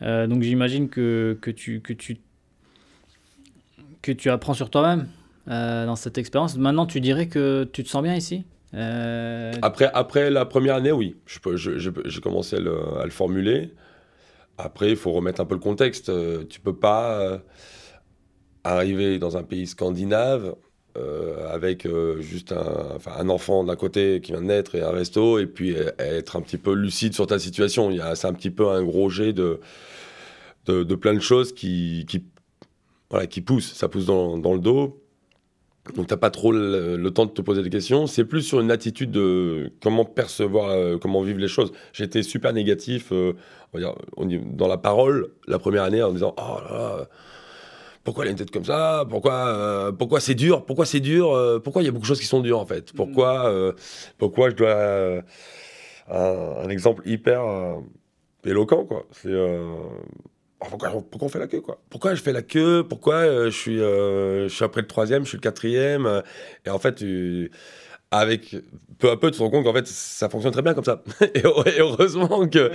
Donc 0.00 0.42
j'imagine 0.42 0.88
que, 0.88 1.38
que, 1.40 1.50
tu, 1.52 1.80
que, 1.80 1.92
tu, 1.92 2.18
que 4.02 4.10
tu 4.10 4.28
apprends 4.30 4.54
sur 4.54 4.70
toi-même 4.70 5.06
dans 5.46 5.94
cette 5.96 6.18
expérience. 6.18 6.56
Maintenant, 6.56 6.84
tu 6.86 7.00
dirais 7.00 7.28
que 7.28 7.64
tu 7.72 7.84
te 7.84 7.88
sens 7.88 8.02
bien 8.02 8.16
ici 8.16 8.44
Après, 9.62 9.88
après 9.94 10.30
la 10.30 10.44
première 10.46 10.74
année, 10.74 10.92
oui, 10.92 11.14
peux- 11.40 11.56
je- 11.56 11.78
je- 11.78 11.90
j'ai 12.04 12.20
commencé 12.20 12.56
à 12.56 12.60
le 13.04 13.10
formuler. 13.10 13.72
Après, 14.58 14.90
il 14.90 14.96
faut 14.96 15.12
remettre 15.12 15.40
un 15.40 15.44
peu 15.44 15.54
le 15.54 15.60
contexte. 15.60 16.08
Euh, 16.08 16.44
tu 16.48 16.60
peux 16.60 16.76
pas 16.76 17.20
euh, 17.20 17.38
arriver 18.64 19.18
dans 19.18 19.36
un 19.36 19.42
pays 19.42 19.66
scandinave 19.66 20.54
euh, 20.96 21.48
avec 21.52 21.86
euh, 21.86 22.20
juste 22.20 22.52
un, 22.52 23.28
enfant 23.28 23.64
d'un 23.64 23.76
côté 23.76 24.20
qui 24.20 24.32
vient 24.32 24.42
de 24.42 24.46
naître 24.46 24.74
et 24.74 24.82
un 24.82 24.90
resto, 24.90 25.38
et 25.38 25.46
puis 25.46 25.74
être 25.98 26.36
un 26.36 26.42
petit 26.42 26.58
peu 26.58 26.74
lucide 26.74 27.14
sur 27.14 27.26
ta 27.26 27.38
situation. 27.38 27.90
C'est 28.14 28.26
un 28.26 28.34
petit 28.34 28.50
peu 28.50 28.68
un 28.68 28.82
gros 28.82 29.08
jet 29.08 29.32
de, 29.32 29.60
de, 30.66 30.94
plein 30.94 31.14
de 31.14 31.20
choses 31.20 31.52
qui, 31.54 32.04
qui, 32.08 32.24
voilà, 33.10 33.26
qui 33.26 33.40
poussent. 33.40 33.72
Ça 33.72 33.88
pousse 33.88 34.06
dans 34.06 34.36
le 34.36 34.60
dos. 34.60 35.01
Donc 35.96 36.06
t'as 36.06 36.16
pas 36.16 36.30
trop 36.30 36.52
le, 36.52 36.96
le 36.96 37.10
temps 37.10 37.26
de 37.26 37.32
te 37.32 37.42
poser 37.42 37.62
des 37.62 37.70
questions. 37.70 38.06
C'est 38.06 38.24
plus 38.24 38.42
sur 38.42 38.60
une 38.60 38.70
attitude 38.70 39.10
de 39.10 39.72
comment 39.82 40.04
percevoir, 40.04 40.68
euh, 40.70 40.96
comment 40.96 41.22
vivre 41.22 41.40
les 41.40 41.48
choses. 41.48 41.72
J'étais 41.92 42.22
super 42.22 42.52
négatif 42.52 43.10
euh, 43.12 43.32
on 43.72 43.78
va 43.80 44.26
dire, 44.26 44.40
dans 44.44 44.68
la 44.68 44.78
parole 44.78 45.32
la 45.48 45.58
première 45.58 45.82
année 45.82 46.00
en 46.02 46.12
disant 46.12 46.34
oh 46.38 46.58
là 46.68 46.72
là, 46.72 47.08
pourquoi 48.04 48.24
il 48.24 48.28
a 48.28 48.30
une 48.30 48.36
tête 48.36 48.52
comme 48.52 48.64
ça? 48.64 49.04
Pourquoi 49.08 49.48
euh, 49.48 49.92
pourquoi 49.92 50.20
c'est 50.20 50.34
dur? 50.36 50.64
Pourquoi 50.64 50.86
c'est 50.86 51.00
dur? 51.00 51.60
Pourquoi 51.64 51.82
il 51.82 51.86
y 51.86 51.88
a 51.88 51.90
beaucoup 51.90 52.02
de 52.02 52.06
choses 52.06 52.20
qui 52.20 52.26
sont 52.26 52.40
dures 52.40 52.60
en 52.60 52.66
fait? 52.66 52.92
Pourquoi 52.92 53.46
euh, 53.48 53.72
pourquoi 54.18 54.50
je 54.50 54.54
dois 54.54 54.68
euh, 54.68 55.22
un, 56.08 56.64
un 56.64 56.68
exemple 56.68 57.02
hyper 57.08 57.42
éloquent 58.44 58.84
quoi. 58.84 59.06
C'est 59.10 59.30
pourquoi, 60.68 60.90
pourquoi 60.90 61.26
on 61.26 61.28
fait 61.28 61.38
la 61.38 61.46
queue 61.46 61.60
quoi? 61.60 61.80
Pourquoi 61.90 62.14
je 62.14 62.22
fais 62.22 62.32
la 62.32 62.42
queue? 62.42 62.84
Pourquoi 62.88 63.14
euh, 63.16 63.50
je 63.50 63.56
suis 63.56 63.80
euh, 63.80 64.48
je 64.48 64.54
suis 64.54 64.64
après 64.64 64.80
le 64.82 64.86
troisième, 64.86 65.24
je 65.24 65.28
suis 65.28 65.36
le 65.38 65.42
quatrième 65.42 66.06
euh, 66.06 66.20
Et 66.66 66.70
en 66.70 66.78
fait, 66.78 66.94
tu- 66.96 67.50
avec 68.10 68.54
peu 68.98 69.10
à 69.10 69.16
peu, 69.16 69.30
tu 69.30 69.38
te 69.38 69.42
rends 69.42 69.48
compte 69.50 69.64
qu'en 69.64 69.72
fait, 69.72 69.86
ça 69.86 70.28
fonctionne 70.28 70.52
très 70.52 70.60
bien 70.62 70.74
comme 70.74 70.84
ça. 70.84 71.02
et, 71.34 71.38
et 71.38 71.80
heureusement 71.80 72.46
que 72.46 72.70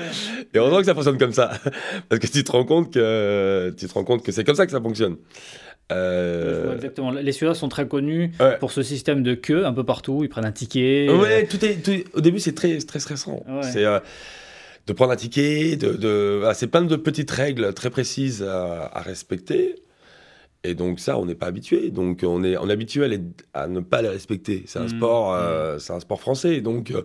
et 0.54 0.58
heureusement 0.58 0.80
que 0.80 0.86
ça 0.86 0.96
fonctionne 0.96 1.18
comme 1.20 1.32
ça, 1.34 1.52
parce 2.10 2.20
que 2.20 2.28
tu 2.28 2.44
te 2.44 2.52
rends 2.52 2.66
compte 2.66 2.92
que 2.94 3.74
tu 3.78 3.88
te 3.88 3.94
rends 3.94 4.04
compte 4.04 4.24
que 4.24 4.32
c'est 4.32 4.44
comme 4.44 4.56
ça 4.56 4.66
que 4.66 4.72
ça 4.72 4.82
fonctionne. 4.82 5.18
Euh, 5.92 6.76
exactement. 6.76 7.12
Les 7.12 7.32
Suédois 7.32 7.56
sont 7.56 7.70
très 7.70 7.88
connus 7.88 8.32
Ouais. 8.40 8.58
pour 8.58 8.72
ce 8.72 8.82
système 8.84 9.24
de 9.24 9.36
queue 9.36 9.66
un 9.66 9.74
peu 9.74 9.84
partout. 9.86 10.22
Ils 10.24 10.28
prennent 10.30 10.46
un 10.46 10.52
ticket. 10.52 11.08
Ouais, 11.10 11.46
tout 11.48 11.64
est, 11.64 11.76
tout 11.76 11.92
est- 11.92 12.06
au 12.14 12.20
début 12.22 12.40
c'est 12.40 12.54
très, 12.54 12.78
très 12.80 13.00
stressant. 13.00 13.44
Ouais. 13.48 13.64
C'est 13.64 13.86
euh, 13.86 14.00
de 14.88 14.94
prendre 14.94 15.12
un 15.12 15.16
ticket, 15.18 15.76
de, 15.76 15.94
de 15.94 16.38
voilà, 16.40 16.54
c'est 16.54 16.68
plein 16.68 16.82
de 16.82 16.96
petites 16.96 17.30
règles 17.32 17.74
très 17.74 17.90
précises 17.90 18.42
à, 18.42 18.86
à 18.86 19.02
respecter. 19.02 19.76
Et 20.64 20.74
donc 20.76 21.00
ça, 21.00 21.18
on 21.18 21.26
n'est 21.26 21.36
pas 21.36 21.46
habitué. 21.48 21.92
Donc 21.92 22.22
on 22.24 22.44
est, 22.44 22.58
on 22.58 22.68
est 22.70 22.74
habitué 22.74 23.04
à, 23.04 23.08
les- 23.08 23.22
à 23.54 23.68
ne 23.68 23.80
pas 23.80 24.02
les 24.02 24.10
respecter. 24.10 24.64
C'est 24.66 24.80
un 24.80 24.84
Mhm. 24.84 24.90
sport, 24.90 25.34
euh, 25.34 25.78
c'est 25.80 25.94
un 25.94 26.00
sport 26.00 26.20
français. 26.22 26.62
Donc 26.62 26.92
euh, 26.92 27.04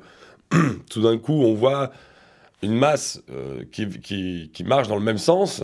tout 0.91 1.03
d'un 1.03 1.19
coup, 1.19 1.43
on 1.43 1.55
voit 1.55 1.93
une 2.62 2.75
masse 2.75 3.21
euh, 3.31 3.65
qui, 3.73 3.89
qui, 3.89 4.51
qui 4.55 4.65
marche 4.65 4.87
dans 4.89 4.97
le 4.97 5.03
même 5.03 5.19
sens. 5.19 5.62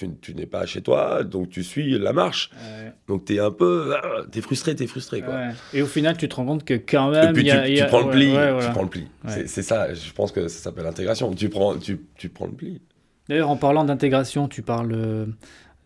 Tu, 0.00 0.08
tu 0.22 0.34
n'es 0.34 0.46
pas 0.46 0.64
chez 0.64 0.80
toi, 0.80 1.22
donc 1.24 1.50
tu 1.50 1.62
suis 1.62 1.98
la 1.98 2.14
marche. 2.14 2.50
Ouais, 2.54 2.90
Donc 3.06 3.26
tu 3.26 3.34
es 3.34 3.38
un 3.38 3.50
peu, 3.50 3.94
ah, 4.02 4.22
t'es 4.32 4.40
frustré, 4.40 4.74
t'es 4.74 4.86
frustré 4.86 5.20
quoi. 5.20 5.34
ouais. 5.34 5.50
Et 5.74 5.82
au 5.82 5.86
final, 5.86 6.16
tu 6.16 6.26
te 6.26 6.34
rends 6.36 6.46
compte 6.46 6.64
que 6.64 6.72
quand 6.72 7.12
Et 7.12 7.16
même, 7.20 7.32
puis 7.34 7.44
y 7.44 7.50
a, 7.50 7.66
tu, 7.66 7.74
tu 7.74 7.84
prends 7.86 8.00
le 8.00 8.06
ouais, 8.06 8.12
pli, 8.12 8.64
tu 8.66 8.70
prends 8.72 8.82
le 8.84 8.88
pli. 8.88 9.06
C'est- 9.28 9.60
ça, 9.62 9.92
je 9.92 10.10
pense 10.12 10.32
que 10.32 10.48
ça 10.48 10.62
s'appelle 10.64 10.84
l'intégration. 10.84 11.34
Tu 11.34 11.50
prends, 11.50 11.76
tu, 11.76 12.00
tu 12.16 12.30
prends 12.30 12.46
le 12.46 12.52
pli. 12.52 12.80
D'ailleurs, 13.28 13.50
en 13.50 13.56
parlant 13.56 13.84
d'intégration, 13.84 14.48
tu 14.48 14.62
parles 14.62 14.92
euh, 14.94 15.26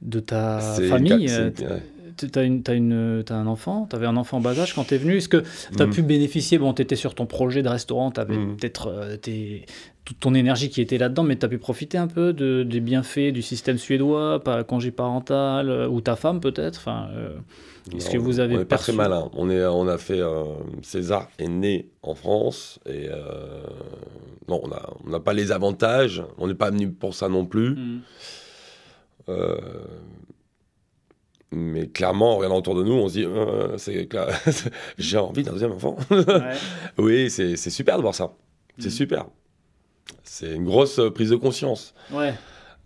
de 0.01 0.21
ta 0.21 0.61
famille. 0.89 1.29
Tu 2.17 2.27
as, 2.39 2.43
une, 2.45 2.63
t'as 2.63 3.35
un 3.35 3.47
enfant, 3.49 3.89
tu 3.91 3.97
avais 3.97 4.07
un 4.07 4.17
enfant 4.17 4.37
en 4.37 4.41
bas 4.41 4.57
âge 4.61 4.73
quand 4.75 4.85
tu 4.85 4.95
es 4.95 4.99
venu. 4.99 5.17
Est-ce 5.17 5.29
que 5.29 5.43
tu 5.77 5.83
as 5.83 5.87
Mhm. 5.87 5.93
pu 5.93 6.03
bénéficier 6.03 6.59
Bon, 6.59 6.73
tu 6.73 6.81
étais 6.83 6.95
sur 6.95 7.17
ton 7.17 7.27
projet 7.27 7.63
de 7.63 7.69
restaurant, 7.69 8.13
tu 8.13 8.21
avais 8.21 8.37
Mhm. 8.37 8.57
peut-être 8.57 8.87
euh, 8.87 9.17
tes- 9.17 9.67
toute 10.05 10.21
ton 10.21 10.35
énergie 10.35 10.69
qui 10.69 10.81
était 10.83 10.99
là-dedans, 10.99 11.23
mais 11.23 11.37
tu 11.37 11.47
as 11.47 11.49
pu 11.49 11.59
profiter 11.59 11.97
un 11.97 12.07
peu 12.09 12.33
de, 12.33 12.63
des 12.63 12.81
bienfaits 12.81 13.33
du 13.33 13.41
système 13.43 13.79
suédois, 13.79 14.39
pas 14.45 14.63
congé 14.65 14.91
parental, 14.91 15.71
euh, 15.71 15.89
ou 15.89 16.01
ta 16.03 16.15
femme 16.17 16.41
peut-être 16.41 16.77
enfin, 16.79 17.09
euh, 17.15 17.37
Est-ce 17.95 18.11
que 18.11 18.19
vous 18.19 18.39
avez 18.39 18.55
On 18.57 18.59
n'est 18.59 18.65
pas 18.67 18.77
très 18.77 18.93
malin. 18.93 19.31
On, 19.33 19.49
est, 19.49 19.65
on 19.65 19.89
a 19.89 19.97
fait. 19.97 20.21
euh, 20.21 20.45
César 20.83 21.29
est 21.39 21.49
né 21.49 21.89
en 22.03 22.15
France 22.15 22.79
et. 22.87 23.09
euh, 23.09 23.63
non, 24.47 24.61
on 24.63 24.69
n'a 24.69 24.83
on 25.07 25.21
pas 25.21 25.33
les 25.33 25.53
avantages. 25.53 26.23
On 26.37 26.49
n'est 26.49 26.55
pas 26.55 26.71
venu 26.71 26.91
pour 26.93 27.15
ça 27.15 27.31
non 27.31 27.47
plus. 27.47 27.75
Euh, 29.31 29.57
mais 31.51 31.87
clairement, 31.89 32.33
en 32.35 32.37
regardant 32.37 32.59
autour 32.59 32.75
de 32.75 32.83
nous, 32.83 32.93
on 32.93 33.09
se 33.09 33.15
dit 33.21 33.27
c'est 33.79 34.07
j'ai 34.99 35.17
envie 35.17 35.43
d'un 35.45 35.53
deuxième 35.53 35.73
enfant. 35.73 35.97
Ouais. 36.11 36.27
oui, 36.99 37.31
c'est 37.31 37.57
super 37.57 37.97
de 37.97 38.03
voir 38.03 38.15
ça. 38.15 38.35
C'est 38.79 38.87
Mhm. 38.87 38.91
super. 38.93 39.27
C'est 40.23 40.55
une 40.55 40.65
grosse 40.65 40.99
euh, 40.99 41.11
prise 41.11 41.31
de 41.31 41.37
conscience. 41.37 41.95
Ouais. 42.13 42.35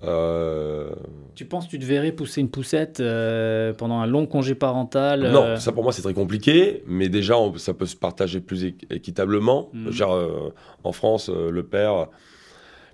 Euh, 0.04 0.90
Tu 1.34 1.44
penses 1.44 1.66
que 1.66 1.70
tu 1.70 1.78
te 1.80 1.84
verrais 1.84 2.12
pousser 2.12 2.40
une 2.40 2.50
poussette 2.50 3.00
euh, 3.00 3.72
pendant 3.72 3.98
un 3.98 4.06
long 4.06 4.26
congé 4.26 4.54
parental 4.54 5.24
euh, 5.24 5.32
Non, 5.32 5.56
ça 5.56 5.72
pour 5.72 5.82
moi 5.82 5.92
c'est 5.92 6.02
très 6.02 6.14
compliqué, 6.14 6.84
mais 6.86 7.08
déjà 7.08 7.36
on- 7.36 7.56
ça 7.58 7.74
peut 7.74 7.86
se 7.86 7.96
partager 7.96 8.40
plus 8.40 8.64
équ- 8.64 8.86
équitablement. 8.94 9.70
Mhm. 9.72 9.90
Genre, 9.90 10.52
en 10.84 10.92
France, 10.92 11.28
le 11.30 11.62
père 11.64 12.06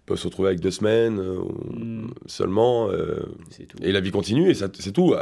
peut 0.06 0.16
se 0.16 0.26
retrouver 0.28 0.48
avec 0.48 0.60
deux 0.60 0.70
semaines 0.70 1.16
Mhm. 1.20 2.10
seulement, 2.26 2.88
tout. 2.88 3.76
et 3.82 3.92
la 3.92 4.00
vie 4.00 4.10
continue, 4.10 4.48
et 4.50 4.54
c'est 4.54 4.92
tout. 4.92 5.14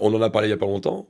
On 0.00 0.14
en 0.14 0.22
a 0.22 0.30
parlé 0.30 0.48
il 0.48 0.50
y 0.50 0.54
a 0.54 0.56
pas 0.56 0.66
longtemps. 0.66 1.06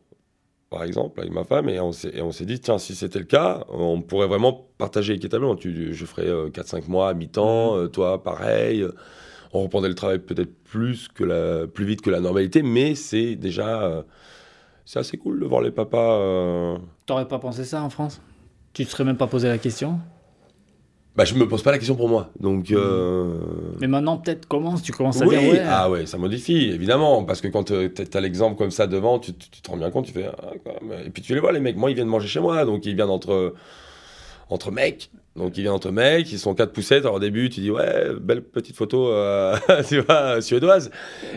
Par 0.72 0.84
exemple, 0.84 1.20
avec 1.20 1.32
ma 1.32 1.44
femme, 1.44 1.68
et 1.68 1.78
on 1.78 1.92
s'est 1.92 2.46
dit, 2.46 2.58
tiens, 2.58 2.78
si 2.78 2.94
c'était 2.94 3.18
le 3.18 3.26
cas, 3.26 3.64
on 3.68 4.00
pourrait 4.00 4.26
vraiment 4.26 4.68
partager 4.78 5.12
équitablement. 5.12 5.54
Tu, 5.54 5.92
je 5.92 6.04
ferais 6.06 6.26
4-5 6.50 6.88
mois 6.88 7.10
à 7.10 7.14
mi-temps, 7.14 7.76
mmh. 7.76 7.88
toi, 7.90 8.22
pareil. 8.22 8.84
On 9.52 9.62
reprendrait 9.62 9.90
le 9.90 9.94
travail 9.94 10.18
peut-être 10.18 10.52
plus, 10.64 11.08
que 11.08 11.24
la, 11.24 11.66
plus 11.66 11.84
vite 11.84 12.00
que 12.00 12.08
la 12.08 12.20
normalité, 12.20 12.62
mais 12.62 12.94
c'est 12.94 13.36
déjà. 13.36 14.04
c'est 14.86 14.98
assez 14.98 15.18
cool 15.18 15.40
de 15.40 15.44
voir 15.44 15.60
les 15.60 15.70
papas. 15.70 16.78
T'aurais 17.04 17.28
pas 17.28 17.38
pensé 17.38 17.64
ça 17.64 17.82
en 17.82 17.90
France? 17.90 18.22
Tu 18.72 18.86
te 18.86 18.90
serais 18.90 19.04
même 19.04 19.18
pas 19.18 19.26
posé 19.26 19.48
la 19.48 19.58
question? 19.58 20.00
Bah, 21.14 21.26
je 21.26 21.34
me 21.34 21.46
pose 21.46 21.62
pas 21.62 21.72
la 21.72 21.78
question 21.78 21.94
pour 21.94 22.08
moi. 22.08 22.30
Donc, 22.40 22.70
mmh. 22.70 22.74
euh, 22.76 23.34
Mais 23.80 23.86
maintenant, 23.86 24.16
peut-être 24.16 24.48
commence, 24.48 24.82
tu 24.82 24.92
commences 24.92 25.20
à 25.20 25.26
dire 25.26 25.42
ouais. 25.42 25.62
Ah 25.66 25.90
ouais, 25.90 26.06
ça 26.06 26.16
modifie, 26.16 26.70
évidemment. 26.70 27.24
Parce 27.24 27.42
que 27.42 27.48
quand 27.48 27.70
euh, 27.70 27.90
tu 27.90 28.16
as 28.16 28.20
l'exemple 28.20 28.56
comme 28.56 28.70
ça 28.70 28.86
devant, 28.86 29.18
tu, 29.18 29.34
te 29.34 29.70
rends 29.70 29.76
bien 29.76 29.90
compte, 29.90 30.06
tu 30.06 30.12
fais. 30.12 30.26
Ah, 30.26 30.52
et 31.04 31.10
puis 31.10 31.22
tu 31.22 31.34
les 31.34 31.40
vois, 31.40 31.52
les 31.52 31.60
mecs. 31.60 31.76
Moi, 31.76 31.90
ils 31.90 31.94
viennent 31.94 32.08
manger 32.08 32.28
chez 32.28 32.40
moi. 32.40 32.64
Donc, 32.64 32.86
ils 32.86 32.94
viennent 32.94 33.10
entre, 33.10 33.54
entre 34.48 34.70
mecs. 34.70 35.10
Donc, 35.36 35.58
ils 35.58 35.60
viennent 35.60 35.74
entre 35.74 35.90
mecs. 35.90 36.32
Ils 36.32 36.38
sont 36.38 36.54
quatre 36.54 36.72
poussettes. 36.72 37.04
Alors, 37.04 37.16
au 37.16 37.20
début, 37.20 37.50
tu 37.50 37.60
dis, 37.60 37.70
ouais, 37.70 38.14
belle 38.18 38.42
petite 38.42 38.76
photo, 38.76 39.08
euh, 39.08 39.54
tu 39.88 40.00
vois, 40.00 40.40
suédoise. 40.40 40.90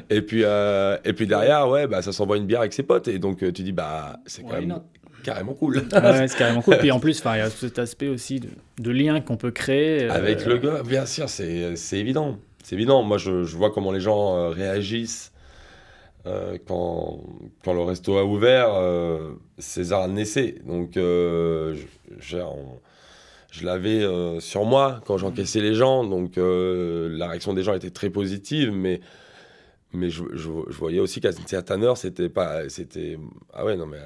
Et 0.09 0.21
puis, 0.21 0.43
et 0.43 1.13
puis 1.13 1.27
derrière, 1.27 1.67
ouais, 1.67 1.85
bah, 1.87 2.01
ça 2.01 2.13
s'envoie 2.13 2.37
une 2.37 2.45
bière 2.45 2.61
avec 2.61 2.71
ses 2.71 2.83
potes. 2.83 3.09
Et 3.09 3.19
donc, 3.19 3.39
tu 3.39 3.63
dis, 3.63 3.73
bah, 3.73 4.19
c'est 4.25 4.43
quand 4.43 4.53
même 4.53 4.79
carrément 5.25 5.53
cool. 5.53 5.77
ouais, 5.77 6.27
c'est 6.27 6.37
carrément 6.37 6.61
cool. 6.61 6.77
Puis 6.77 6.91
en 6.91 6.99
plus, 6.99 7.21
il 7.25 7.37
y 7.37 7.41
a 7.41 7.49
cet 7.49 7.79
aspect 7.79 8.07
aussi 8.07 8.39
de, 8.39 8.91
lien 8.91 9.19
qu'on 9.21 9.37
peut 9.37 9.51
créer. 9.51 10.03
Euh, 10.03 10.11
Avec 10.11 10.45
le 10.45 10.57
gars, 10.57 10.83
bien 10.83 11.05
sûr, 11.05 11.27
c'est 11.27 11.75
évident. 11.93 12.37
C'est 12.63 12.75
évident. 12.75 13.03
Moi, 13.03 13.17
je, 13.17 13.43
je, 13.43 13.57
vois 13.57 13.71
comment 13.71 13.91
les 13.91 13.99
gens 13.99 14.37
euh, 14.37 14.49
réagissent 14.49 15.31
euh, 16.25 16.57
quand, 16.67 17.23
quand, 17.63 17.73
le 17.73 17.81
resto 17.81 18.17
a 18.17 18.23
ouvert. 18.23 18.69
César 19.57 20.07
naissait. 20.07 20.55
Donc, 20.65 20.91
je, 20.95 21.75
je 22.19 23.65
l'avais 23.65 24.05
sur 24.39 24.65
moi 24.65 25.01
quand 25.05 25.17
j'encaissais 25.17 25.61
les 25.61 25.73
gens. 25.73 26.03
Donc, 26.03 26.33
la 26.37 27.27
réaction 27.27 27.53
des 27.53 27.63
gens 27.63 27.73
était 27.73 27.91
très 27.91 28.09
positive. 28.09 28.71
Mais 28.71 29.01
mais 29.93 30.09
je, 30.09 30.23
je, 30.33 30.49
voyais 30.49 30.99
aussi 30.99 31.21
qu'à 31.21 31.31
une 31.31 31.47
certaine 31.47 31.81
heure, 31.83 31.95
c'était 31.95 32.27
pas. 32.27 32.67
C'était. 32.67 33.17
Ah 33.53 33.63
ouais, 33.63 33.77
non, 33.77 33.85
mais. 33.85 33.99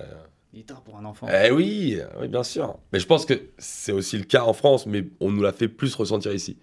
Il 0.53 0.61
est 0.61 0.63
tard 0.63 0.81
pour 0.81 0.97
un 0.97 1.05
enfant. 1.05 1.27
Eh 1.31 1.51
oui, 1.51 1.99
oui, 2.19 2.27
bien 2.27 2.41
sûr. 2.43 2.77
Mais 2.91 2.99
je 2.99 3.05
pense 3.05 3.25
que 3.25 3.39
c'est 3.59 3.91
aussi 3.91 4.17
le 4.17 4.23
cas 4.23 4.41
en 4.41 4.53
France, 4.53 4.87
mais 4.87 5.05
on 5.19 5.29
nous 5.29 5.43
l'a 5.43 5.51
fait 5.51 5.67
plus 5.67 5.93
ressentir 5.93 6.33
ici. 6.33 6.57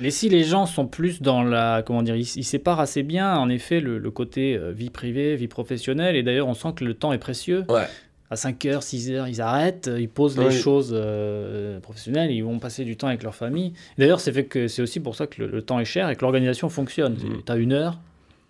Les 0.00 0.10
si 0.10 0.28
les 0.28 0.44
gens 0.44 0.66
sont 0.66 0.86
plus 0.86 1.20
dans 1.20 1.42
la 1.42 1.82
comment 1.84 2.02
dire, 2.02 2.16
ils, 2.16 2.26
séparent 2.26 2.80
assez 2.80 3.02
bien 3.02 3.36
en 3.36 3.48
effet 3.48 3.80
le, 3.80 4.10
côté 4.10 4.54
euh, 4.56 4.72
vie 4.72 4.90
privée, 4.90 5.36
vie 5.36 5.48
professionnelle, 5.48 6.16
et 6.16 6.22
d'ailleurs 6.22 6.48
on 6.48 6.54
sent 6.54 6.72
que 6.76 6.84
le 6.84 6.94
temps 6.94 7.12
est 7.12 7.18
précieux. 7.18 7.64
Ouais. 7.68 7.86
À 8.28 8.34
5h, 8.34 8.80
6h, 8.80 9.28
ils 9.28 9.40
arrêtent, 9.40 9.88
ils 9.96 10.08
posent 10.08 10.36
les 10.36 10.50
choses 10.50 10.90
euh, 10.92 11.78
professionnelles, 11.78 12.32
ils 12.32 12.42
vont 12.42 12.58
passer 12.58 12.84
du 12.84 12.96
temps 12.96 13.06
avec 13.06 13.22
leur 13.22 13.36
famille. 13.36 13.72
D'ailleurs, 13.98 14.18
c'est 14.18 14.32
fait 14.32 14.46
que 14.46 14.66
c'est 14.66 14.82
aussi 14.82 14.98
pour 14.98 15.14
ça 15.14 15.28
que 15.28 15.44
le, 15.44 15.62
temps 15.62 15.78
est 15.78 15.84
cher 15.84 16.10
et 16.10 16.16
que 16.16 16.22
l'organisation 16.22 16.68
fonctionne. 16.68 17.14
Mmh. 17.14 17.42
Tu 17.46 17.52
as 17.52 17.56
une 17.56 17.72
heure, 17.72 18.00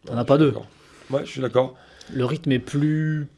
tu 0.07 0.13
n'en 0.13 0.19
as 0.19 0.25
pas 0.25 0.39
deux. 0.39 0.55
Ouais, 1.11 1.27
je 1.27 1.31
suis 1.31 1.43
d'accord. 1.43 1.75
Le 2.11 2.25
rythme 2.25 2.53
est 2.53 2.59
plus 2.59 3.29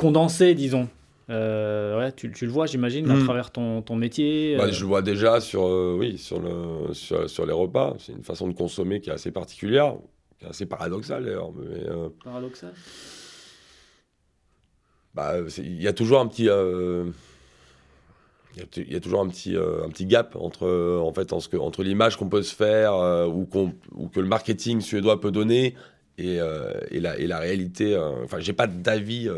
condensé, 0.00 0.54
disons. 0.54 0.88
Euh, 1.28 1.98
ouais, 1.98 2.10
tu, 2.12 2.32
tu, 2.32 2.46
le 2.46 2.50
vois, 2.50 2.64
j'imagine, 2.66 3.08
à 3.10 3.14
hmm. 3.14 3.24
travers 3.24 3.50
ton, 3.50 3.82
ton 3.82 3.96
métier. 3.96 4.56
Bah, 4.56 4.64
euh. 4.64 4.72
je 4.72 4.80
le 4.80 4.86
vois 4.86 5.02
déjà 5.02 5.40
sur, 5.40 5.66
euh, 5.66 5.94
oui, 5.98 6.16
sur, 6.16 6.40
le, 6.40 6.94
sur, 6.94 7.28
sur 7.28 7.44
les 7.44 7.52
repas. 7.52 7.94
C'est 7.98 8.12
une 8.12 8.24
façon 8.24 8.48
de 8.48 8.54
consommer 8.54 9.00
qui 9.00 9.10
est 9.10 9.12
assez 9.12 9.30
particulière, 9.30 9.94
qui 10.38 10.46
est 10.46 10.48
assez 10.48 10.64
paradoxale 10.64 11.26
d'ailleurs. 11.26 11.52
Mais, 11.52 11.84
Paradoxal 12.24 12.72
bah, 15.14 15.34
Il 15.58 15.82
y 15.82 15.86
a 15.86 15.92
toujours 15.92 16.20
un 16.20 16.26
petit. 16.26 16.44
il 16.46 17.12
y, 18.92 18.96
a 18.96 19.00
toujours 19.00 19.20
un 19.20 19.28
petit, 19.28 19.54
un 19.54 19.88
petit 19.90 20.06
gap 20.06 20.34
entre, 20.34 20.98
en 20.98 21.12
fait, 21.12 21.34
en 21.34 21.40
ce 21.40 21.48
que, 21.48 21.58
entre 21.58 21.82
l'image 21.84 22.16
qu'on 22.16 22.30
peut 22.30 22.42
se 22.42 22.54
faire 22.54 22.94
ou, 23.28 23.46
ou 23.94 24.08
que 24.08 24.18
le 24.18 24.28
marketing 24.28 24.80
suédois 24.80 25.20
peut 25.20 25.30
donner 25.30 25.76
et, 26.20 26.38
et, 26.90 27.00
la, 27.00 27.18
et 27.18 27.26
la 27.26 27.38
réalité. 27.38 27.96
Enfin, 27.96 28.40
j'ai 28.40 28.52
pas 28.52 28.66
d'avis 28.66 29.30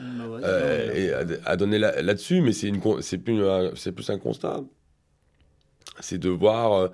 bah 0.00 0.24
euh, 0.44 1.36
à, 1.44 1.56
donner 1.56 1.78
là-dessus, 1.78 2.40
mais 2.40 2.52
c'est 2.52 2.70
plus, 3.18 3.42
c'est 3.74 3.92
plus 3.92 4.10
un 4.10 4.18
constat. 4.18 4.62
C'est 6.00 6.18
de 6.18 6.30
voir 6.30 6.72
euh, 6.72 6.88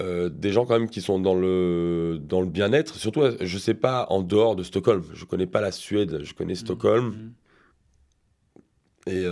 euh, 0.00 0.28
des 0.28 0.52
gens 0.52 0.66
quand 0.66 0.78
même 0.78 0.90
qui 0.90 1.00
sont 1.00 1.18
dans 1.18 1.34
le, 1.34 2.18
dans 2.20 2.40
le 2.40 2.48
bien-être. 2.48 2.96
Surtout, 2.96 3.22
je 3.40 3.58
sais 3.58 3.74
pas, 3.74 4.06
en 4.10 4.22
dehors 4.22 4.56
de 4.56 4.62
Stockholm. 4.62 5.04
Je 5.14 5.24
connais 5.24 5.46
pas 5.46 5.60
la 5.60 5.72
Suède, 5.72 6.20
je 6.22 6.34
connais 6.34 6.54
Stockholm. 6.54 7.06
Mmh. 7.06 7.32
Et 9.10 9.24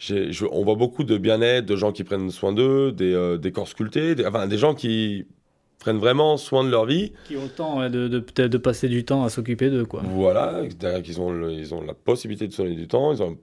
je, 0.00 0.44
on 0.50 0.64
voit 0.64 0.76
beaucoup 0.76 1.04
de 1.04 1.18
bien-être, 1.18 1.66
de 1.66 1.76
gens 1.76 1.92
qui 1.92 2.04
prennent 2.04 2.30
soin 2.30 2.52
d'eux, 2.52 2.92
des, 2.92 3.36
des 3.38 3.52
corps 3.52 3.68
sculptés, 3.68 4.14
enfin 4.26 4.46
des 4.46 4.58
gens 4.58 4.74
qui 4.74 5.26
prennent 5.80 5.98
vraiment 5.98 6.36
soin 6.36 6.62
de 6.62 6.70
leur 6.70 6.86
vie. 6.86 7.12
Qui 7.26 7.36
ont 7.36 7.42
le 7.42 7.48
temps 7.48 7.88
de, 7.88 8.06
de, 8.06 8.46
de, 8.46 8.58
passer 8.58 8.88
du 8.88 9.04
temps 9.04 9.24
à 9.24 9.30
s'occuper 9.30 9.70
d'eux. 9.70 9.86
Quoi. 9.86 10.02
Voilà, 10.04 10.62
qu'ils 11.02 11.20
ont, 11.20 11.48
ils 11.48 11.74
ont 11.74 11.82
la 11.82 11.94
possibilité 11.94 12.46
de 12.46 12.52
se 12.52 12.62
donner 12.62 12.76
du 12.76 12.86
temps. 12.86 13.12
Ils 13.12 13.22
ont, 13.22 13.36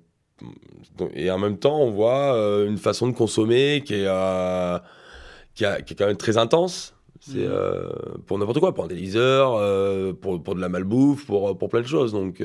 et 1.14 1.30
en 1.32 1.40
même 1.40 1.58
temps, 1.58 1.80
on 1.80 1.90
voit 1.90 2.36
euh, 2.36 2.68
une 2.68 2.78
façon 2.78 3.08
de 3.08 3.14
consommer 3.14 3.84
qui 3.84 3.96
est, 3.96 4.06
euh, 4.08 4.78
qui, 5.56 5.66
a, 5.66 5.82
qui, 5.82 5.94
est 5.94 5.98
quand 5.98 6.06
même 6.06 6.16
très 6.16 6.38
intense. 6.38 6.94
C'est 7.20 7.40
mmh. 7.40 7.50
euh, 7.50 7.90
pour 8.28 8.38
n'importe 8.38 8.60
quoi, 8.60 8.74
pour 8.74 8.86
un 8.86 8.88
téléviseur, 8.88 9.54
pour, 10.22 10.42
pour 10.42 10.56
de 10.56 10.62
la 10.62 10.70
malbouffe, 10.70 11.26
pour, 11.26 11.58
pour 11.58 11.70
plein 11.70 11.82
de 11.82 11.88
choses. 11.88 12.14
Donc 12.14 12.42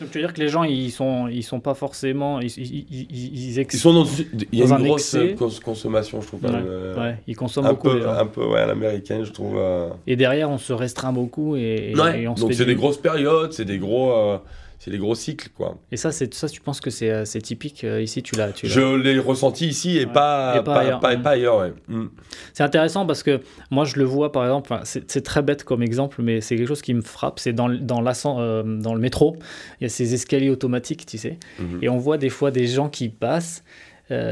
donc 0.00 0.10
tu 0.10 0.18
veux 0.18 0.24
dire 0.24 0.32
que 0.32 0.40
les 0.40 0.48
gens 0.48 0.64
ils 0.64 0.90
sont 0.90 1.28
ils 1.28 1.42
sont 1.42 1.60
pas 1.60 1.74
forcément 1.74 2.40
ils 2.40 2.50
ils, 2.58 2.86
ils, 2.90 3.58
ils 3.58 3.78
sont 3.78 3.92
dans 3.92 4.04
il 4.52 4.58
y 4.58 4.62
a 4.62 4.66
une 4.66 5.34
grosse 5.34 5.60
consommation 5.60 6.20
je 6.20 6.26
trouve 6.26 6.42
ouais, 6.42 6.50
euh, 6.52 7.12
ils 7.26 7.36
consomment 7.36 7.66
un 7.66 7.70
beaucoup 7.70 7.90
peu, 7.90 8.08
un 8.08 8.26
peu 8.26 8.44
ouais 8.44 8.66
l'américaine 8.66 9.24
je 9.24 9.32
trouve 9.32 9.56
euh. 9.56 9.88
et 10.06 10.16
derrière 10.16 10.50
on 10.50 10.58
se 10.58 10.72
restreint 10.72 11.12
beaucoup 11.12 11.56
et, 11.56 11.92
et 12.14 12.28
on 12.28 12.34
donc 12.34 12.52
c'est 12.52 12.64
des 12.64 12.74
grosses 12.74 12.98
périodes 12.98 13.52
c'est 13.52 13.64
des 13.64 13.78
gros 13.78 14.12
euh, 14.12 14.38
c'est 14.78 14.92
les 14.92 14.98
gros 14.98 15.14
cycles 15.14 15.48
quoi. 15.56 15.76
Et 15.90 15.96
ça 15.96 16.12
c'est 16.12 16.32
ça 16.34 16.48
tu 16.48 16.60
penses 16.60 16.80
que 16.80 16.90
c'est 16.90 17.10
euh, 17.10 17.24
typique 17.24 17.82
euh, 17.82 18.00
ici 18.00 18.22
tu 18.22 18.36
l'as 18.36 18.50
Je 18.62 18.96
l'ai 18.96 19.18
ressenti 19.18 19.66
ici 19.66 19.98
et, 19.98 20.06
pas, 20.06 20.62
pas, 20.62 20.78
ailleurs. 20.78 21.00
Pas, 21.00 21.30
ailleurs 21.30 21.70
mm. 21.88 22.06
C'est 22.52 22.62
intéressant 22.62 23.04
parce 23.04 23.22
que 23.22 23.40
moi 23.70 23.84
je 23.84 23.96
le 23.96 24.04
vois 24.04 24.30
par 24.30 24.44
exemple 24.44 24.78
c'est 24.84 25.22
très 25.22 25.42
bête 25.42 25.64
comme 25.64 25.82
exemple 25.82 26.22
mais 26.22 26.40
c'est 26.40 26.56
quelque 26.56 26.68
chose 26.68 26.82
qui 26.82 26.94
me 26.94 27.02
frappe 27.02 27.40
c'est 27.40 27.52
dans 27.52 27.68
dans, 27.68 28.04
euh, 28.38 28.62
dans 28.62 28.94
le 28.94 29.00
métro 29.00 29.36
il 29.80 29.84
y 29.84 29.86
a 29.86 29.88
ces 29.88 30.14
escaliers 30.14 30.50
automatiques 30.50 31.06
tu 31.06 31.18
sais 31.18 31.38
mhm. 31.58 31.80
et 31.82 31.88
on 31.88 31.98
voit 31.98 32.18
des 32.18 32.30
fois 32.30 32.50
des 32.50 32.66
gens 32.66 32.88
qui 32.88 33.08
passent 33.08 33.64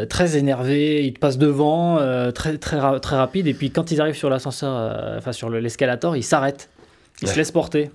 très 0.08 0.38
énervés, 0.38 1.04
ils 1.04 1.12
te 1.12 1.18
passent 1.18 1.36
devant, 1.36 1.98
très, 2.32 2.56
très, 2.56 2.98
très 2.98 3.16
rapide, 3.16 3.46
et 3.46 3.52
puis 3.52 3.70
quand 3.70 3.90
ils 3.90 4.00
arrivent 4.00 4.16
sur 4.16 4.30
l'ascenseur, 4.30 5.18
enfin 5.18 5.32
sur 5.32 5.50
l'escalator, 5.50 6.16
ils 6.16 6.22
s'arrêtent, 6.22 6.70
ils 7.20 7.28
se 7.28 7.36
laissent 7.36 7.52
porter. 7.52 7.90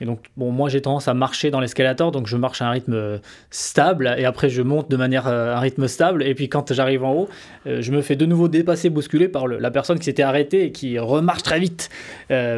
Et 0.00 0.04
donc, 0.04 0.20
bon, 0.36 0.52
moi 0.52 0.68
j'ai 0.68 0.80
tendance 0.80 1.08
à 1.08 1.14
marcher 1.14 1.50
dans 1.50 1.60
l'escalator, 1.60 2.12
donc 2.12 2.26
je 2.26 2.36
marche 2.36 2.62
à 2.62 2.66
un 2.66 2.70
rythme 2.70 2.94
euh, 2.94 3.18
stable, 3.50 4.14
et 4.16 4.24
après 4.24 4.48
je 4.48 4.62
monte 4.62 4.90
de 4.90 4.96
manière 4.96 5.26
euh, 5.26 5.54
à 5.54 5.58
un 5.58 5.60
rythme 5.60 5.88
stable, 5.88 6.22
et 6.22 6.34
puis 6.34 6.48
quand 6.48 6.72
j'arrive 6.72 7.04
en 7.04 7.12
haut, 7.14 7.28
euh, 7.66 7.82
je 7.82 7.90
me 7.90 8.00
fais 8.00 8.16
de 8.16 8.26
nouveau 8.26 8.48
dépasser, 8.48 8.90
bousculer 8.90 9.28
par 9.28 9.48
la 9.48 9.70
personne 9.70 9.98
qui 9.98 10.04
s'était 10.04 10.22
arrêtée 10.22 10.64
et 10.64 10.72
qui 10.72 10.98
remarche 10.98 11.42
très 11.42 11.58
vite 11.58 11.90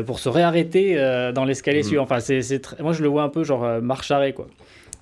pour 0.07 0.19
se 0.19 0.29
réarrêter 0.29 0.97
dans 1.35 1.45
l'escalier 1.45 1.81
mmh. 1.81 1.85
suivant. 1.85 2.03
Enfin, 2.03 2.21
c'est, 2.21 2.81
moi 2.81 2.93
je 2.93 3.03
le 3.03 3.09
vois 3.09 3.23
un 3.23 3.29
peu 3.29 3.45
genre 3.45 3.81
marche-arrêt, 3.81 4.33
quoi. 4.33 4.47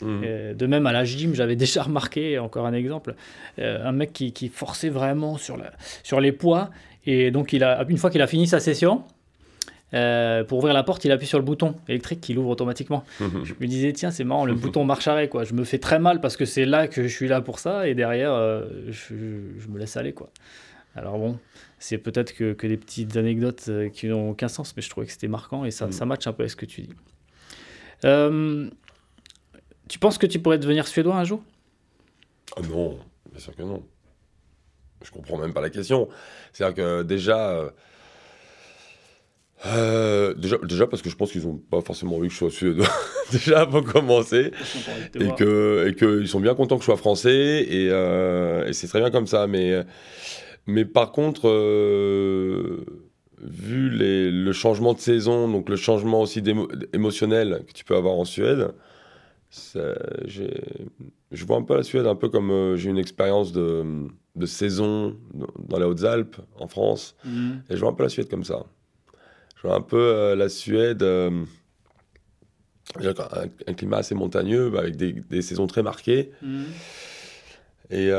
Mmh. 0.03 0.55
de 0.55 0.67
même 0.67 0.87
à 0.87 0.93
la 0.93 1.05
gym, 1.05 1.35
j'avais 1.35 1.57
déjà 1.65 1.83
remarqué, 1.83 2.39
encore 2.39 2.67
un 2.67 2.73
exemple, 2.73 3.15
un 3.59 3.93
mec 3.93 4.13
qui, 4.13 4.33
qui 4.33 4.49
forçait 4.49 4.91
vraiment 4.91 5.37
sur, 5.37 5.57
la, 5.57 5.73
sur 6.03 6.21
les 6.21 6.33
poids, 6.33 6.71
et 7.07 7.31
donc 7.31 7.53
il 7.53 7.65
a, 7.65 7.85
une 7.89 7.97
fois 7.97 8.11
qu'il 8.11 8.23
a 8.23 8.27
fini 8.27 8.47
sa 8.47 8.61
session, 8.61 9.03
euh, 9.95 10.45
pour 10.45 10.59
ouvrir 10.59 10.75
la 10.75 10.83
porte, 10.83 11.05
il 11.05 11.13
appuie 11.13 11.27
sur 11.27 11.39
le 11.39 11.45
bouton 11.45 11.75
électrique 11.89 12.21
qui 12.21 12.35
l'ouvre 12.35 12.51
automatiquement. 12.51 13.05
Mhm. 13.21 13.45
je 13.45 13.55
me 13.59 13.67
disais, 13.67 13.93
tiens, 13.93 14.11
c'est 14.11 14.25
marrant, 14.25 14.45
le 14.45 14.55
mhm. 14.55 14.61
bouton 14.61 14.85
marche 14.85 15.09
arrêt, 15.09 15.29
quoi. 15.29 15.45
Je 15.45 15.55
me 15.55 15.65
fais 15.65 15.79
très 15.79 15.99
mal 15.99 16.21
parce 16.21 16.37
que 16.37 16.45
c'est 16.45 16.67
là 16.67 16.89
que 16.89 17.03
je 17.03 17.09
suis 17.09 17.29
là 17.29 17.41
pour 17.41 17.59
ça, 17.59 17.89
et 17.89 17.95
derrière, 17.95 18.33
euh, 18.33 18.67
je, 18.89 19.15
me 19.69 19.79
laisse 19.79 19.97
aller, 19.97 20.13
quoi. 20.13 20.31
Alors 20.95 21.19
bon, 21.19 21.39
c'est 21.79 21.99
peut-être 21.99 22.35
que, 22.35 22.53
que, 22.53 22.67
des 22.67 22.77
petites 22.77 23.17
anecdotes 23.17 23.67
euh, 23.69 23.89
qui 23.89 24.09
n'ont 24.09 24.31
aucun 24.31 24.49
sens, 24.49 24.75
mais 24.77 24.83
je 24.83 24.91
trouvais 24.91 25.07
que 25.07 25.13
c'était 25.13 25.29
marquant 25.29 25.65
et 25.65 25.71
ça, 25.71 25.87
mhm. 25.87 25.93
ça 25.93 26.07
match 26.07 26.27
un 26.27 26.33
peu 26.33 26.43
avec 26.43 26.51
ce 26.51 26.57
que 26.57 26.67
tu 26.67 26.83
dis. 26.83 26.95
tu 29.89 29.99
penses 29.99 30.19
que 30.19 30.27
tu 30.27 30.39
pourrais 30.39 30.59
devenir 30.59 30.87
suédois 30.87 31.17
un 31.17 31.25
jour? 31.25 31.43
Ah 32.57 32.61
non, 32.63 32.99
bien 33.31 33.41
sûr 33.41 33.55
que 33.55 33.63
non. 33.63 33.83
Je 35.03 35.13
comprends 35.13 35.39
même 35.39 35.53
pas 35.53 35.61
la 35.61 35.71
question. 35.71 36.09
C'est-à-dire 36.53 36.75
que 36.75 37.03
déjà 37.05 37.71
euh, 39.67 40.35
déjà, 40.35 40.57
déjà 40.59 40.87
parce 40.87 41.03
que 41.03 41.11
je 41.11 41.17
pense 41.17 41.33
qu'ils 41.33 41.47
n'ont 41.47 41.57
pas 41.57 41.81
forcément 41.81 42.17
envie 42.17 42.29
que 42.29 42.35
je 42.35 42.39
sois 42.39 42.51
suédois, 42.51 42.87
déjà 43.33 43.67
pour 43.67 43.83
commencer, 43.83 44.53
et 45.15 45.35
que 45.37 45.89
et 45.89 45.95
qu'ils 45.95 46.29
sont 46.29 46.41
bien 46.41 46.55
contents 46.55 46.77
que 46.77 46.83
je 46.83 46.87
sois 46.87 46.97
français, 46.97 47.67
et, 47.69 47.89
euh, 47.91 48.67
et 48.67 48.73
c'est 48.73 48.87
très 48.87 49.01
bien 49.01 49.11
comme 49.11 49.27
ça. 49.27 49.47
Mais, 49.49 49.85
mais 50.67 50.85
par 50.85 51.11
contre, 51.11 51.49
euh, 51.49 52.85
vu 53.43 53.91
les, 53.91 54.31
le 54.31 54.53
changement 54.53 54.95
de 54.95 55.01
saison, 55.01 55.49
donc 55.49 55.69
le 55.69 55.77
changement 55.77 56.23
aussi 56.23 56.43
émotionnel 56.93 57.65
que 57.67 57.73
tu 57.73 57.85
peux 57.85 57.97
avoir 57.97 58.15
en 58.15 58.25
Suède, 58.25 58.73
je 60.31 61.45
vois 61.47 61.57
un 61.57 61.63
peu 61.63 61.75
la 61.75 61.83
Suède 61.83 62.07
un 62.07 62.15
peu 62.15 62.29
comme 62.29 62.77
j'ai 62.77 62.91
une 62.91 62.99
expérience 62.99 63.51
de, 63.51 63.85
de, 64.37 64.47
saison 64.47 65.17
dans 65.69 65.79
les 65.79 65.85
Hautes-Alpes, 65.85 66.37
en 66.61 66.69
France. 66.69 67.17
Mhm. 67.25 67.63
Et 67.71 67.75
je 67.75 67.81
vois 67.81 67.91
un 67.91 67.95
peu 67.95 68.05
la 68.05 68.09
Suède 68.09 68.29
comme 68.29 68.45
ça. 68.45 68.65
Je 69.59 69.67
vois 69.67 69.77
un 69.77 69.81
peu 69.81 70.01
euh, 70.01 70.37
la 70.37 70.49
Suède, 70.49 71.03
euh, 71.03 71.45
un, 72.97 73.75
climat 73.75 73.99
assez 73.99 74.15
montagneux, 74.15 74.71
bah, 74.71 74.81
avec 74.81 74.97
des, 74.97 75.13
des, 75.13 75.43
saisons 75.43 75.67
très 75.67 75.83
marquées. 75.83 76.33
Mhm. 76.43 76.65
Et 77.91 78.13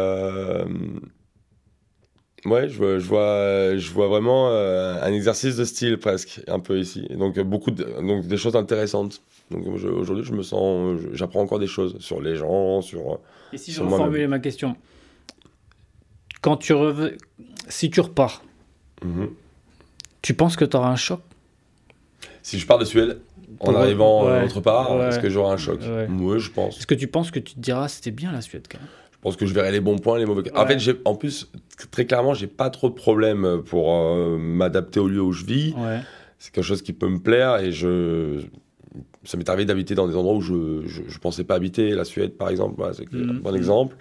Ouais, 2.45 2.69
je 2.69 2.77
vois, 2.77 2.99
je 2.99 3.05
vois, 3.05 3.77
je 3.77 3.91
vois 3.91 4.07
vraiment 4.07 4.49
euh, 4.49 5.01
un 5.01 5.11
exercice 5.11 5.57
de 5.57 5.65
style 5.65 5.97
presque, 5.97 6.41
un 6.47 6.59
peu 6.59 6.79
ici. 6.79 7.05
Et 7.09 7.15
donc, 7.15 7.39
beaucoup 7.39 7.71
de, 7.71 7.83
donc 7.83 8.25
des 8.27 8.37
choses 8.37 8.55
intéressantes. 8.55 9.21
Donc 9.51 9.65
aujourd'hui, 9.67 10.23
je 10.23 10.33
me 10.33 10.43
sens, 10.43 10.99
j'apprends 11.11 11.41
encore 11.41 11.59
des 11.59 11.67
choses 11.67 11.97
sur 11.99 12.21
les 12.21 12.35
gens, 12.35 12.81
sur. 12.81 13.19
Et 13.51 13.57
si 13.57 13.71
je 13.71 13.81
reformulais 13.81 14.27
ma 14.27 14.39
question, 14.39 14.75
quand 16.41 16.57
tu 16.57 16.73
rev... 16.73 17.17
si 17.67 17.89
tu 17.89 17.99
repars, 17.99 18.43
mhm. 19.03 19.29
tu 20.21 20.33
penses 20.33 20.55
que 20.55 20.65
tu 20.65 20.77
auras 20.77 20.89
un 20.89 20.95
choc? 20.95 21.19
Si 22.41 22.59
je 22.59 22.65
pars 22.65 22.77
de 22.77 22.85
Suède, 22.85 23.19
en 23.59 23.75
arrivant 23.75 24.23
autre 24.43 24.61
part, 24.61 25.07
est-ce 25.07 25.19
que 25.19 25.29
j'aurai 25.29 25.53
un 25.53 25.57
choc 25.57 25.79
Moi, 26.07 26.37
je 26.37 26.49
pense. 26.49 26.77
Est-ce 26.77 26.87
que 26.87 26.95
tu 26.95 27.07
penses 27.07 27.31
que 27.31 27.39
tu 27.39 27.55
te 27.55 27.59
diras 27.59 27.87
c'était 27.87 28.11
bien 28.11 28.31
la 28.31 28.41
Suède 28.41 28.67
quand 28.69 28.79
même? 28.79 28.87
Je 29.11 29.23
pense 29.23 29.35
que 29.35 29.45
je 29.45 29.53
verrai 29.53 29.73
les 29.73 29.81
bons 29.81 29.97
points, 29.97 30.17
les 30.17 30.25
mauvais. 30.25 30.49
En 30.55 30.65
fait, 30.65 30.79
en 31.03 31.15
plus, 31.15 31.51
très 31.91 32.05
clairement, 32.05 32.33
j'ai 32.33 32.47
pas 32.47 32.69
trop 32.69 32.89
de 32.89 32.93
problème 32.93 33.61
pour 33.65 33.93
euh, 33.93 34.37
m'adapter 34.37 35.01
au 35.01 35.09
lieu 35.09 35.21
où 35.21 35.33
je 35.33 35.45
vis. 35.45 35.73
C'est 36.37 36.53
quelque 36.53 36.63
chose 36.63 36.81
qui 36.81 36.93
peut 36.93 37.09
me 37.09 37.19
plaire 37.19 37.57
et 37.57 37.71
je. 37.71 38.41
Ça 39.25 39.35
m'est 39.37 39.47
arrivé 39.49 39.65
d'habiter 39.65 39.93
dans 39.93 40.07
des 40.07 40.15
endroits 40.15 40.35
où 40.35 40.41
je, 40.41 40.87
je, 40.87 41.19
pensais 41.19 41.43
pas 41.43 41.55
habiter. 41.55 41.91
La 41.91 42.05
Suède, 42.05 42.31
par 42.31 42.49
exemple, 42.49 42.81
c'est 42.93 43.13
un 43.13 43.17
mhm. 43.17 43.39
bon 43.39 43.53
exemple. 43.53 43.97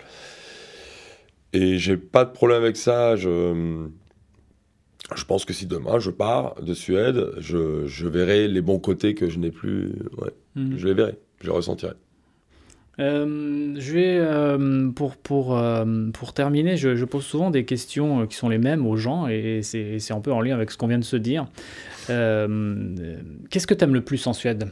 Et 1.52 1.78
j'ai 1.78 1.96
pas 1.96 2.24
de 2.24 2.30
problème 2.30 2.62
avec 2.62 2.76
ça. 2.76 3.16
Je, 3.16 3.88
je 5.14 5.24
pense 5.24 5.44
que 5.44 5.52
si 5.52 5.66
demain 5.66 5.98
je 5.98 6.10
pars 6.10 6.54
de 6.60 6.74
Suède, 6.74 7.32
je, 7.38 7.86
je 7.86 8.08
verrai 8.08 8.48
les 8.48 8.60
bons 8.60 8.78
côtés 8.78 9.14
que 9.14 9.28
je 9.28 9.38
n'ai 9.38 9.50
plus. 9.50 9.92
Ouais, 10.18 10.30
mhm. 10.54 10.76
Je 10.76 10.86
les 10.86 10.94
verrai, 10.94 11.18
je 11.40 11.46
les 11.46 11.52
ressentirai. 11.52 11.94
Euh, 13.00 13.76
je 13.78 13.92
vais, 13.92 14.18
euh, 14.18 14.90
pour, 14.90 15.16
pour, 15.16 15.56
euh, 15.56 16.10
pour 16.12 16.32
terminer, 16.32 16.76
je, 16.76 17.04
pose 17.04 17.24
souvent 17.24 17.50
des 17.50 17.64
questions 17.64 18.26
qui 18.26 18.36
sont 18.36 18.48
les 18.48 18.58
mêmes 18.58 18.86
aux 18.86 18.96
gens 18.96 19.28
et 19.28 19.60
c'est 19.62 20.12
un 20.12 20.20
peu 20.20 20.32
en 20.32 20.40
lien 20.40 20.54
avec 20.54 20.70
ce 20.70 20.76
qu'on 20.76 20.88
vient 20.88 20.98
de 20.98 21.04
se 21.04 21.16
dire. 21.16 21.46
Qu'est-ce 22.08 23.66
que 23.66 23.74
tu 23.74 23.84
aimes 23.84 23.94
le 23.94 24.02
plus 24.02 24.26
en 24.26 24.32
Suède? 24.32 24.70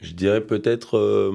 Je 0.00 0.12
dirais 0.12 0.42
peut-être. 0.42 1.32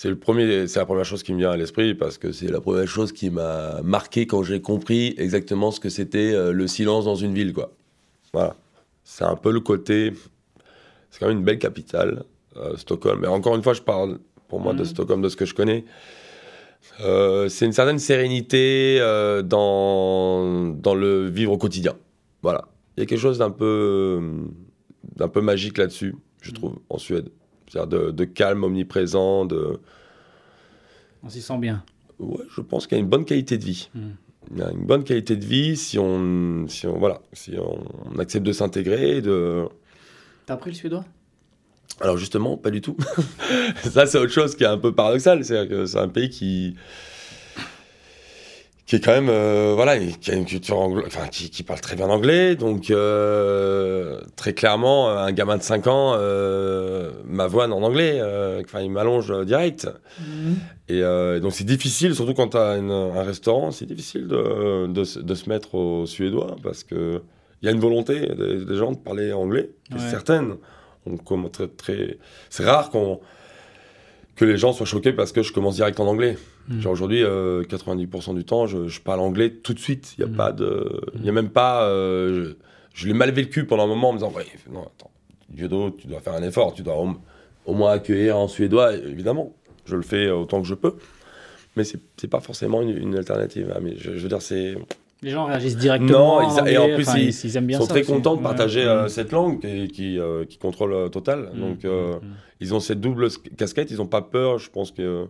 C'est 0.00 0.76
la 0.76 0.86
première 0.86 1.04
chose 1.04 1.22
qui 1.22 1.32
me 1.32 1.38
vient 1.38 1.50
à 1.50 1.56
l'esprit 1.56 1.94
parce 1.94 2.18
que 2.18 2.32
c'est 2.32 2.48
la 2.48 2.60
première 2.60 2.86
chose 2.86 3.12
qui 3.12 3.30
m'a 3.30 3.82
marqué 3.82 4.26
quand 4.26 4.42
j'ai 4.42 4.60
compris 4.60 5.14
exactement 5.18 5.70
ce 5.70 5.80
que 5.80 5.88
c'était 5.88 6.52
le 6.52 6.66
silence 6.66 7.04
dans 7.04 7.16
une 7.16 7.34
ville, 7.34 7.52
quoi. 7.52 7.72
Voilà 8.32 8.56
c'est 9.08 9.24
un 9.24 9.36
peu 9.36 9.50
le 9.50 9.60
côté. 9.60 10.12
C'est 11.10 11.18
quand 11.18 11.28
même 11.28 11.38
une 11.38 11.44
belle 11.44 11.58
capitale, 11.58 12.24
euh, 12.56 12.76
Stockholm. 12.76 13.20
Mais 13.22 13.26
encore 13.26 13.56
une 13.56 13.62
fois, 13.62 13.72
je 13.72 13.80
parle 13.80 14.18
pour 14.48 14.60
moi 14.60 14.74
de 14.74 14.80
mhm. 14.80 14.84
Stockholm, 14.84 15.22
de 15.22 15.30
ce 15.30 15.36
que 15.36 15.46
je 15.46 15.54
connais. 15.54 15.86
Euh, 17.00 17.48
c'est 17.48 17.64
une 17.64 17.72
certaine 17.72 17.98
sérénité 17.98 18.98
euh, 19.00 19.40
dans, 19.42 20.68
dans 20.68 20.94
le 20.94 21.26
vivre 21.26 21.52
au 21.52 21.58
quotidien. 21.58 21.94
Voilà. 22.42 22.68
Il 22.96 23.00
y 23.00 23.02
a 23.02 23.06
quelque 23.06 23.18
chose 23.18 23.38
d'un 23.38 23.50
peu, 23.50 24.20
d'un 25.16 25.28
peu 25.28 25.40
magique 25.40 25.78
là-dessus, 25.78 26.14
je 26.42 26.50
trouve, 26.50 26.78
en 26.90 26.98
Suède. 26.98 27.30
C'est-à-dire 27.70 28.12
de, 28.12 28.24
calme 28.24 28.64
omniprésent, 28.64 29.44
de... 29.44 29.80
On 31.22 31.28
s'y 31.28 31.42
sent 31.42 31.58
bien. 31.58 31.84
Ouais, 32.18 32.44
je 32.50 32.60
pense 32.60 32.86
qu'il 32.86 32.96
y 32.96 33.00
a 33.00 33.02
une 33.02 33.08
bonne 33.08 33.24
qualité 33.24 33.58
de 33.58 33.64
vie. 33.64 33.90
Mhm 33.94 34.14
une 34.50 34.86
bonne 34.86 35.04
qualité 35.04 35.36
de 35.36 35.44
vie 35.44 35.76
si 35.76 35.98
on, 35.98 36.66
si 36.68 36.86
on, 36.86 36.98
voilà, 36.98 37.20
si 37.32 37.56
on, 37.58 38.18
accepte 38.18 38.46
de 38.46 38.52
s'intégrer. 38.52 39.20
De... 39.20 39.66
T'as 40.46 40.54
appris 40.54 40.70
le 40.70 40.76
suédois? 40.76 41.04
Alors 42.00 42.16
justement, 42.16 42.56
pas 42.56 42.70
du 42.70 42.80
tout. 42.80 42.96
Ça, 43.84 44.06
c'est 44.06 44.18
autre 44.18 44.32
chose 44.32 44.54
qui 44.54 44.64
est 44.64 44.68
un 44.68 44.78
peu 44.78 44.94
paradoxal. 44.94 45.44
C'est 45.44 45.96
un 45.96 46.08
pays 46.08 46.30
qui 46.30 46.76
qui 48.88 48.96
est 48.96 49.00
quand 49.04 49.12
même 49.12 49.28
euh, 49.28 49.74
voilà 49.74 49.98
qui 49.98 50.30
a 50.30 50.34
une 50.34 50.46
culture 50.46 50.78
anglo 50.78 51.02
enfin 51.06 51.28
qui, 51.28 51.50
qui, 51.50 51.62
parle 51.62 51.80
très 51.80 51.94
bien 51.94 52.08
anglais. 52.08 52.56
Donc 52.56 52.90
euh, 52.90 54.18
très 54.34 54.54
clairement 54.54 55.10
un 55.10 55.30
gamin 55.30 55.58
de 55.58 55.62
5 55.62 55.86
ans 55.88 56.14
euh, 56.16 57.12
m'avoine 57.26 57.74
en 57.74 57.82
anglais 57.82 58.18
euh, 58.18 58.62
enfin 58.64 58.80
il 58.80 58.90
m'allonge 58.90 59.44
direct. 59.44 59.88
Mhm. 60.20 60.56
et 60.88 61.02
donc 61.40 61.52
c'est 61.52 61.64
difficile 61.66 62.14
surtout 62.14 62.32
quand 62.32 62.48
tu 62.48 62.56
as 62.56 62.70
un 62.72 63.22
restaurant 63.22 63.70
c'est 63.72 63.84
difficile 63.84 64.26
de, 64.26 64.86
de, 64.86 65.20
de, 65.20 65.34
se 65.34 65.48
mettre 65.50 65.74
au 65.74 66.06
suédois 66.06 66.56
parce 66.62 66.82
que 66.82 67.20
il 67.60 67.66
y 67.66 67.68
a 67.68 67.72
une 67.72 67.80
volonté 67.80 68.20
des, 68.20 68.74
gens 68.74 68.92
de 68.92 68.96
parler 68.96 69.32
anglais 69.34 69.70
c'est 69.92 70.10
certaine. 70.10 70.54
On, 71.06 71.48
très, 71.48 71.68
très 71.68 72.18
c'est 72.48 72.64
rare 72.64 72.90
qu'on 72.90 73.20
que 74.38 74.44
les 74.44 74.56
gens 74.56 74.72
soient 74.72 74.86
choqués 74.86 75.12
parce 75.12 75.32
que 75.32 75.42
je 75.42 75.52
commence 75.52 75.74
direct 75.74 75.98
en 75.98 76.06
anglais. 76.06 76.38
Hmm. 76.68 76.80
Genre 76.80 76.92
aujourd'hui, 76.92 77.22
90% 77.22 78.30
euh, 78.30 78.34
du 78.34 78.44
temps, 78.44 78.66
je, 78.66 79.00
parle 79.00 79.20
anglais 79.20 79.50
tout 79.50 79.74
de 79.74 79.80
suite. 79.80 80.14
Il 80.16 80.24
n'y 80.24 80.30
a 80.30 80.32
hmm. 80.32 80.36
pas 80.36 80.52
de, 80.52 81.00
il 81.20 81.28
a 81.28 81.32
même 81.32 81.50
pas. 81.50 81.84
Euh, 81.88 82.54
je, 82.94 83.08
l'ai 83.08 83.14
mal 83.14 83.32
vécu 83.32 83.64
pendant 83.64 83.84
un 83.84 83.88
moment 83.88 84.10
en 84.10 84.12
me 84.12 84.18
disant, 84.18 84.32
ouais, 84.32 84.46
non, 84.70 84.82
attends, 84.82 85.10
Diodo, 85.48 85.90
tu 85.90 86.06
dois 86.06 86.20
faire 86.20 86.34
un 86.34 86.42
effort, 86.42 86.72
tu 86.72 86.82
dois 86.82 86.96
au, 87.66 87.74
moins 87.74 87.90
accueillir 87.90 88.36
en 88.36 88.46
suédois, 88.46 88.94
évidemment. 88.94 89.52
Je 89.86 89.96
le 89.96 90.02
fais 90.02 90.30
autant 90.30 90.62
que 90.62 90.68
je 90.68 90.74
peux, 90.74 90.94
mais 91.76 91.82
c'est, 91.82 91.98
n'est 92.22 92.28
pas 92.28 92.40
forcément 92.40 92.80
une, 92.80 93.16
alternative. 93.16 93.72
Hein, 93.74 93.80
mais 93.82 93.96
je, 93.96 94.10
veux 94.10 94.28
dire, 94.28 94.42
c'est 94.42 94.76
les 95.22 95.30
gens 95.30 95.46
réagissent 95.46 95.76
directement. 95.76 96.42
Non, 96.42 96.66
et 96.66 96.78
en 96.78 96.94
plus, 96.94 97.08
ils, 97.44 97.56
aiment 97.56 97.66
bien 97.66 97.78
sont 97.78 97.86
très 97.86 98.02
contents 98.02 98.36
de 98.36 98.42
partager 98.42 98.84
euh, 98.84 99.08
cette 99.08 99.32
langue 99.32 99.60
qui, 99.60 99.88
qui, 99.88 100.18
qui 100.48 100.58
contrôle 100.58 101.10
total. 101.10 101.50
Hmm. 101.54 101.60
Donc, 101.60 101.86
ils 102.60 102.74
ont 102.74 102.80
cette 102.80 103.00
double 103.00 103.28
casquette, 103.56 103.90
ils 103.90 103.98
n'ont 103.98 104.06
pas 104.06 104.22
peur, 104.22 104.58
je 104.58 104.70
pense, 104.70 104.90
que, 104.90 105.28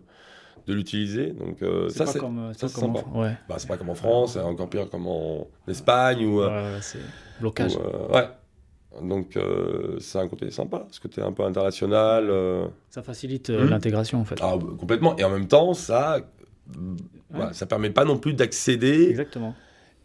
de 0.69 0.75
l'utiliser. 0.75 1.33
Donc 1.33 1.63
euh, 1.63 1.89
ça, 1.89 2.07
c'est 2.07 2.21
sympa. 2.69 3.01
Ouais. 3.15 3.37
Bah, 3.49 3.57
c'est 3.59 3.67
pas 3.67 3.77
comme 3.77 3.91
en 3.91 3.95
France, 3.95 4.35
c'est 4.35 4.41
encore 4.41 4.69
pire 4.69 4.89
comme 4.89 5.07
en 5.07 5.49
Espagne 5.67 6.25
ou. 6.25 6.43
Euh, 6.43 6.75
ouais, 6.75 6.79
c'est 6.83 7.01
blocage. 7.41 7.77
Euh, 7.77 8.15
ouais. 8.15 8.29
Donc 9.03 9.39
c'est 10.01 10.19
un 10.19 10.29
côté 10.29 10.51
sympa, 10.51 10.87
ce 10.91 11.01
côté 11.01 11.23
un 11.23 11.33
peu 11.33 11.45
international. 11.45 12.31
Ça 12.91 13.03
facilite 13.03 13.51
hmm. 13.51 13.69
l'intégration 13.69 14.21
en 14.21 14.25
fait. 14.25 14.39
Ah, 14.41 14.55
complètement. 14.79 15.17
Et 15.17 15.25
en 15.25 15.31
même 15.31 15.49
temps, 15.49 15.73
ça, 15.75 16.21
bah, 17.31 17.51
ça 17.53 17.67
permet 17.67 17.91
pas 17.91 18.05
non 18.05 18.19
plus 18.19 18.35
d'accéder. 18.35 19.17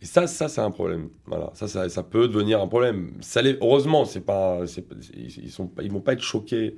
Et 0.03 0.05
ça, 0.05 0.27
ça 0.27 0.47
c'est 0.49 0.61
un 0.61 0.69
problème. 0.69 1.09
Voilà, 1.25 1.49
ça, 1.55 1.67
ça, 1.67 1.89
ça, 1.89 2.03
peut 2.03 2.27
devenir 2.27 2.61
un 2.61 2.67
problème. 2.67 3.13
Ça 3.21 3.41
heureusement, 3.41 4.05
c'est 4.05 4.21
pas, 4.21 4.59
ils 5.15 5.49
sont, 5.49 5.71
ils 5.81 5.91
vont 5.91 6.01
pas 6.01 6.13
être 6.13 6.21
choqués 6.21 6.77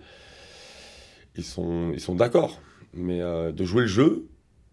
ils 1.37 1.43
sont, 1.43 1.91
ils 1.93 1.99
sont 1.99 2.15
d'accord. 2.15 2.61
Mais 2.93 3.21
euh, 3.21 3.51
de 3.51 3.65
jouer 3.65 3.81
le 3.81 3.87
jeu, 3.87 4.27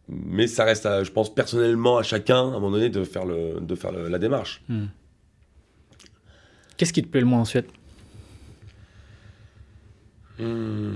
mais 0.08 0.46
ça 0.46 0.64
reste, 0.64 0.86
je 1.02 1.10
pense, 1.10 1.34
personnellement 1.34 1.98
à 1.98 2.02
chacun, 2.02 2.36
à 2.36 2.40
un 2.40 2.50
moment 2.50 2.70
donné, 2.70 2.88
de 2.88 3.04
faire, 3.04 3.24
le, 3.24 3.60
de 3.60 3.74
faire 3.74 3.92
la 3.92 4.18
démarche. 4.18 4.62
Hmm. 4.68 4.86
Qu'est-ce 6.76 6.92
qui 6.92 7.02
te 7.02 7.08
plaît 7.08 7.20
le 7.20 7.26
moins 7.26 7.40
en 7.40 7.44
Suède 7.44 7.66
hmm. 10.38 10.94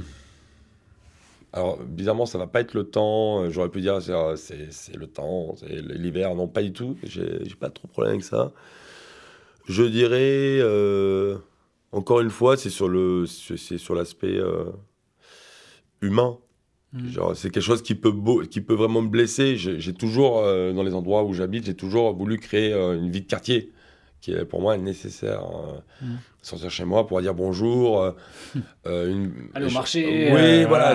Alors, 1.56 1.78
bizarrement, 1.82 2.26
ça 2.26 2.36
va 2.36 2.46
pas 2.46 2.60
être 2.60 2.74
le 2.74 2.84
temps. 2.84 3.48
J'aurais 3.48 3.70
pu 3.70 3.80
dire, 3.80 4.02
c'est 4.02 4.96
le 4.96 5.06
temps, 5.06 5.56
c'est 5.56 5.80
l'hiver. 5.80 6.34
Non, 6.34 6.48
pas 6.48 6.62
du 6.62 6.70
tout. 6.70 6.98
J'ai 7.02 7.40
pas 7.58 7.70
trop 7.70 7.88
de 7.88 7.92
problème 7.92 8.12
avec 8.12 8.24
ça. 8.24 8.52
Je 9.66 9.82
dirais, 9.82 10.58
euh, 10.60 11.38
encore 11.92 12.20
une 12.20 12.28
fois, 12.28 12.58
c'est 12.58 12.68
sur 12.68 12.88
l'aspect 12.88 14.36
euh, 14.36 14.66
humain. 16.02 16.36
Mm. 16.92 17.08
Genre, 17.08 17.34
c'est 17.34 17.48
quelque 17.48 17.62
chose 17.62 17.80
qui 17.80 17.94
peut, 17.94 18.12
qui 18.50 18.60
peut 18.60 18.74
vraiment 18.74 19.00
me 19.00 19.08
blesser. 19.08 19.56
J'ai 19.56 19.94
toujours, 19.94 20.40
euh, 20.40 20.74
dans 20.74 20.82
les 20.82 20.92
endroits 20.92 21.24
où 21.24 21.32
j'habite, 21.32 21.64
j'ai 21.64 21.74
toujours 21.74 22.14
voulu 22.14 22.38
créer 22.38 22.74
euh, 22.74 22.98
une 22.98 23.10
vie 23.10 23.22
de 23.22 23.26
quartier 23.26 23.72
qui 24.26 24.32
est 24.32 24.44
pour 24.44 24.60
moi 24.60 24.76
nécessaire. 24.76 25.42
Euh, 25.42 26.04
mm. 26.04 26.16
Sortir 26.42 26.70
chez 26.70 26.84
moi 26.84 27.06
pour 27.06 27.20
dire 27.20 27.32
bonjour. 27.32 28.12
une, 28.84 29.32
Aller 29.54 29.66
au 29.66 29.70
marché. 29.70 30.32
oui, 30.32 30.64
voilà, 30.64 30.94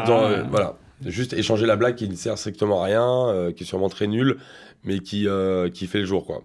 voilà. 0.49 0.77
Juste 1.05 1.33
échanger 1.33 1.65
la 1.65 1.77
blague 1.77 1.95
qui 1.95 2.07
ne 2.09 2.15
sert 2.15 2.37
strictement 2.37 2.83
à 2.83 2.85
rien, 2.85 3.51
qui 3.53 3.63
est 3.63 3.65
sûrement 3.65 3.89
très 3.89 4.07
nulle, 4.07 4.37
mais 4.83 4.99
qui, 4.99 5.27
qui 5.73 5.87
fait 5.87 5.99
le 5.99 6.05
jour, 6.05 6.25
quoi. 6.25 6.43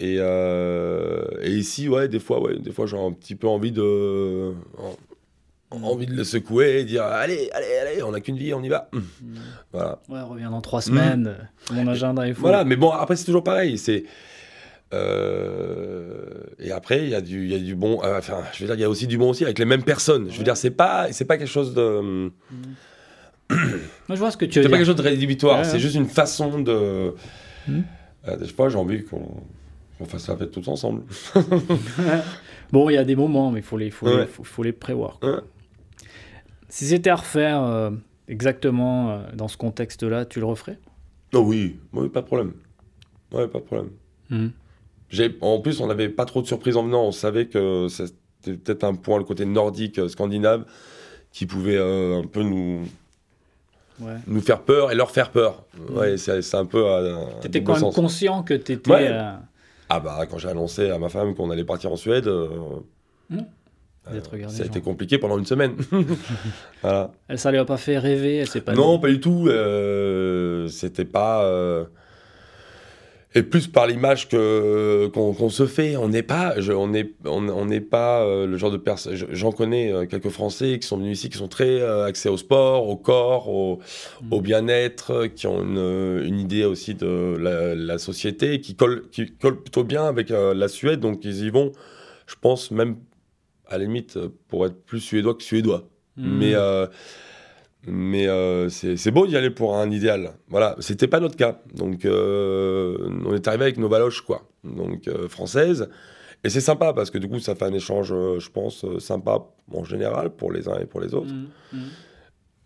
Et, 0.00 0.14
et, 0.16 1.50
ici, 1.50 1.88
ouais, 1.88 2.08
des 2.08 2.20
fois, 2.20 2.40
ouais, 2.40 2.58
des 2.58 2.72
fois, 2.72 2.86
j'ai 2.86 2.96
un 2.96 3.12
petit 3.12 3.34
peu 3.34 3.48
envie 3.48 3.72
de, 3.72 4.54
envie 5.70 6.06
de 6.06 6.14
le 6.14 6.24
secouer 6.24 6.80
et 6.80 6.84
dire 6.84 7.04
allez, 7.04 7.50
allez, 7.52 7.76
allez, 7.82 8.02
on 8.02 8.12
n'a 8.12 8.20
qu'une 8.20 8.36
vie, 8.36 8.54
on 8.54 8.62
y 8.62 8.68
va. 8.68 8.88
Mm. 8.92 8.98
Voilà. 9.72 9.98
Ouais, 10.08 10.20
on 10.20 10.28
revient 10.28 10.48
dans 10.50 10.60
trois 10.60 10.80
semaines, 10.80 11.36
mon 11.70 11.86
agenda 11.86 12.26
est 12.26 12.34
fou. 12.34 12.42
Voilà, 12.42 12.64
mais 12.64 12.76
bon, 12.76 12.90
après 12.90 13.16
c'est 13.16 13.24
toujours 13.24 13.44
pareil. 13.44 13.78
C'est 13.78 14.04
et 14.92 16.72
après, 16.72 17.04
il 17.04 17.10
y, 17.10 17.14
a 17.14 17.20
du, 17.20 17.48
y 17.48 17.54
a 17.54 17.58
du 17.58 17.74
bon. 17.74 18.00
enfin, 18.02 18.38
je 18.52 18.60
veux 18.60 18.66
dire, 18.66 18.74
il 18.74 18.80
y 18.80 18.84
a 18.84 18.90
aussi 18.90 19.06
du 19.06 19.18
bon 19.18 19.30
aussi 19.30 19.44
avec 19.44 19.58
les 19.58 19.64
mêmes 19.64 19.82
personnes. 19.82 20.30
Je 20.30 20.38
veux 20.38 20.44
dire, 20.44 20.56
c'est 20.56 20.70
pas, 20.70 21.12
c'est 21.12 21.24
pas 21.24 21.36
quelque 21.36 21.48
chose 21.48 21.74
de. 21.74 22.30
Moi, 23.50 23.60
je 24.10 24.16
vois 24.16 24.30
ce 24.30 24.36
que 24.36 24.44
tu 24.44 24.58
veux 24.58 24.64
C'est 24.64 24.70
pas 24.70 24.76
quelque 24.76 24.86
chose 24.86 24.96
de 24.96 25.02
rédhibitoire. 25.02 25.58
Ouais, 25.58 25.64
c'est 25.64 25.74
ouais. 25.74 25.78
juste 25.78 25.94
une 25.96 26.08
façon 26.08 26.60
de. 26.60 27.14
Euh, 28.28 28.36
je 28.40 28.44
sais 28.46 28.52
pas, 28.52 28.68
j'ai 28.68 28.76
envie 28.76 29.04
qu'on 29.04 29.42
qu'on 29.98 30.04
fasse 30.04 30.28
la 30.28 30.36
fête 30.36 30.52
tous 30.52 30.68
ensemble. 30.68 31.02
Bon, 32.70 32.90
il 32.90 32.94
y 32.94 32.98
a 32.98 33.04
des 33.04 33.16
moments, 33.16 33.50
mais 33.50 33.60
il 33.60 33.64
faut 33.64 33.78
les, 33.78 33.90
faut, 33.90 34.06
les, 34.14 34.26
faut, 34.26 34.44
faut 34.44 34.62
les 34.62 34.72
prévoir. 34.72 35.18
Si 36.68 36.84
c'était 36.84 37.08
à 37.08 37.16
refaire 37.16 37.62
euh, 37.62 37.90
exactement 38.28 39.10
euh, 39.10 39.22
dans 39.34 39.48
ce 39.48 39.56
contexte-là, 39.56 40.26
tu 40.26 40.38
le 40.38 40.44
referais? 40.44 40.78
Oh 41.32 41.38
oui, 41.38 41.78
oui, 41.94 42.10
pas 42.10 42.20
de 42.20 42.26
problème. 42.26 42.52
Ouais, 43.32 43.48
pas 43.48 43.60
de 43.60 43.64
problème. 43.64 43.90
Mhm. 44.28 44.52
En 45.40 45.58
plus, 45.60 45.80
on 45.80 45.86
n'avait 45.86 46.08
pas 46.08 46.24
trop 46.24 46.42
de 46.42 46.46
surprises 46.46 46.76
en 46.76 46.84
venant. 46.84 47.04
On 47.04 47.12
savait 47.12 47.46
que 47.46 47.86
c'était 47.88 48.56
peut-être 48.56 48.84
un 48.84 48.94
point, 48.94 49.18
le 49.18 49.24
côté 49.24 49.44
nordique, 49.46 49.98
euh, 49.98 50.08
scandinave, 50.08 50.64
qui 51.32 51.46
pouvait 51.46 51.76
euh, 51.76 52.20
un 52.22 52.26
peu 52.26 52.42
nous, 52.42 52.82
Ouais. 54.00 54.12
nous 54.28 54.40
faire 54.40 54.60
peur 54.62 54.92
et 54.92 54.94
leur 54.94 55.10
faire 55.10 55.30
peur. 55.30 55.64
Ouais, 55.90 56.16
c'est, 56.18 56.40
c'est 56.42 56.56
un 56.56 56.66
peu. 56.66 56.86
à 56.88 57.02
T'étais 57.40 57.62
quand 57.64 57.72
même 57.72 57.80
sens. 57.80 57.94
conscient 57.96 58.42
que 58.44 58.54
t'étais. 58.54 58.90
Ouais. 58.90 59.08
euh, 59.10 59.32
Ah 59.88 59.98
bah, 59.98 60.24
quand 60.30 60.38
j'ai 60.38 60.48
annoncé 60.48 60.88
à 60.90 60.98
ma 60.98 61.08
femme 61.08 61.34
qu'on 61.34 61.50
allait 61.50 61.64
partir 61.64 61.90
en 61.90 61.96
Suède, 61.96 62.28
euh, 62.28 62.48
euh, 63.32 63.40
regardé, 64.30 64.54
ça 64.56 64.62
a 64.62 64.66
été 64.66 64.80
compliqué 64.80 65.18
pendant 65.18 65.36
une 65.36 65.46
semaine. 65.46 65.74
voilà. 66.82 67.10
Elle, 67.26 67.38
ça 67.40 67.50
lui 67.50 67.58
a 67.58 67.64
pas 67.64 67.76
fait 67.76 67.98
rêver, 67.98 68.36
elle 68.36 68.46
s'est 68.48 68.60
pas 68.60 68.74
non, 68.74 68.96
dit. 68.96 69.00
pas 69.02 69.08
du 69.08 69.20
tout. 69.20 69.46
euh, 69.48 70.68
c'était 70.68 71.04
pas. 71.04 71.42
Et 73.34 73.42
plus 73.42 73.66
par 73.68 73.86
l'image 73.86 74.28
que 74.28 75.06
qu'on 75.12 75.50
se 75.50 75.66
fait. 75.66 75.96
On 75.96 76.08
n'est 76.08 76.22
pas, 76.22 76.58
je- 76.60 76.72
on 76.72 76.88
n'est, 76.88 77.12
on 77.26 77.46
on 77.50 77.66
n'est 77.66 77.82
pas 77.82 78.22
euh, 78.24 78.46
le 78.46 78.56
genre 78.56 78.70
de 78.70 78.78
personne. 78.78 79.14
je- 79.16 79.26
J'en 79.32 79.52
connais 79.52 79.92
euh, 79.92 80.06
quelques 80.06 80.30
Français 80.30 80.78
qui 80.78 80.88
sont 80.88 80.96
venus 80.96 81.18
ici, 81.18 81.28
qui 81.28 81.36
sont 81.36 81.46
très 81.46 81.80
euh, 81.82 82.06
axés 82.06 82.30
au 82.30 82.38
sport, 82.38 82.88
au 82.88 82.96
corps, 82.96 83.48
au, 83.50 83.80
Mm. 84.22 84.32
au 84.32 84.40
bien-être, 84.40 85.26
qui 85.26 85.46
ont 85.46 85.62
une, 85.62 85.76
euh, 85.78 86.24
une 86.26 86.40
idée 86.40 86.64
aussi 86.64 86.94
de 86.94 87.36
la, 87.38 87.74
la 87.74 87.98
société, 87.98 88.60
qui 88.62 88.74
colle, 88.74 89.08
qui 89.10 89.26
colle 89.36 89.60
plutôt 89.62 89.84
bien 89.84 90.04
avec 90.06 90.30
la 90.30 90.68
Suède. 90.68 91.00
Donc 91.00 91.22
ils 91.24 91.44
y 91.44 91.50
vont. 91.50 91.72
Je 92.26 92.34
pense 92.40 92.70
même 92.70 92.96
à 93.66 93.76
la 93.76 93.84
limite 93.84 94.18
pour 94.48 94.64
être 94.64 94.82
plus 94.86 95.00
suédois 95.00 95.34
que 95.34 95.42
suédois. 95.42 95.86
Mhm. 96.16 96.38
Mais, 96.38 96.54
mais 97.86 98.26
euh, 98.28 98.68
c'est 98.68 99.10
beau 99.10 99.26
d'y 99.26 99.36
aller 99.36 99.50
pour 99.50 99.76
un 99.76 99.90
idéal. 99.90 100.32
Voilà, 100.48 100.76
c'était 100.80 101.06
pas 101.08 101.20
notre 101.20 101.36
cas. 101.36 101.60
Donc, 101.74 102.04
euh, 102.04 102.96
on 103.24 103.34
est 103.34 103.46
arrivé 103.48 103.64
avec 103.64 103.78
nos 103.78 103.88
baloches, 103.88 104.22
quoi. 104.22 104.42
Donc, 104.64 105.08
euh, 105.08 105.28
françaises. 105.28 105.88
Et 106.44 106.50
c'est 106.50 106.60
sympa 106.60 106.92
parce 106.92 107.10
que 107.10 107.18
du 107.18 107.28
coup, 107.28 107.38
ça 107.40 107.54
fait 107.54 107.64
un 107.64 107.72
échange, 107.72 108.12
euh, 108.12 108.38
je 108.38 108.50
pense, 108.50 108.84
sympa 108.98 109.38
en 109.72 109.84
général 109.84 110.30
pour 110.30 110.52
les 110.52 110.68
uns 110.68 110.78
et 110.80 110.86
pour 110.86 111.00
les 111.00 111.14
autres. 111.14 111.32
Mhm. 111.32 111.48
Mhm. 111.72 111.88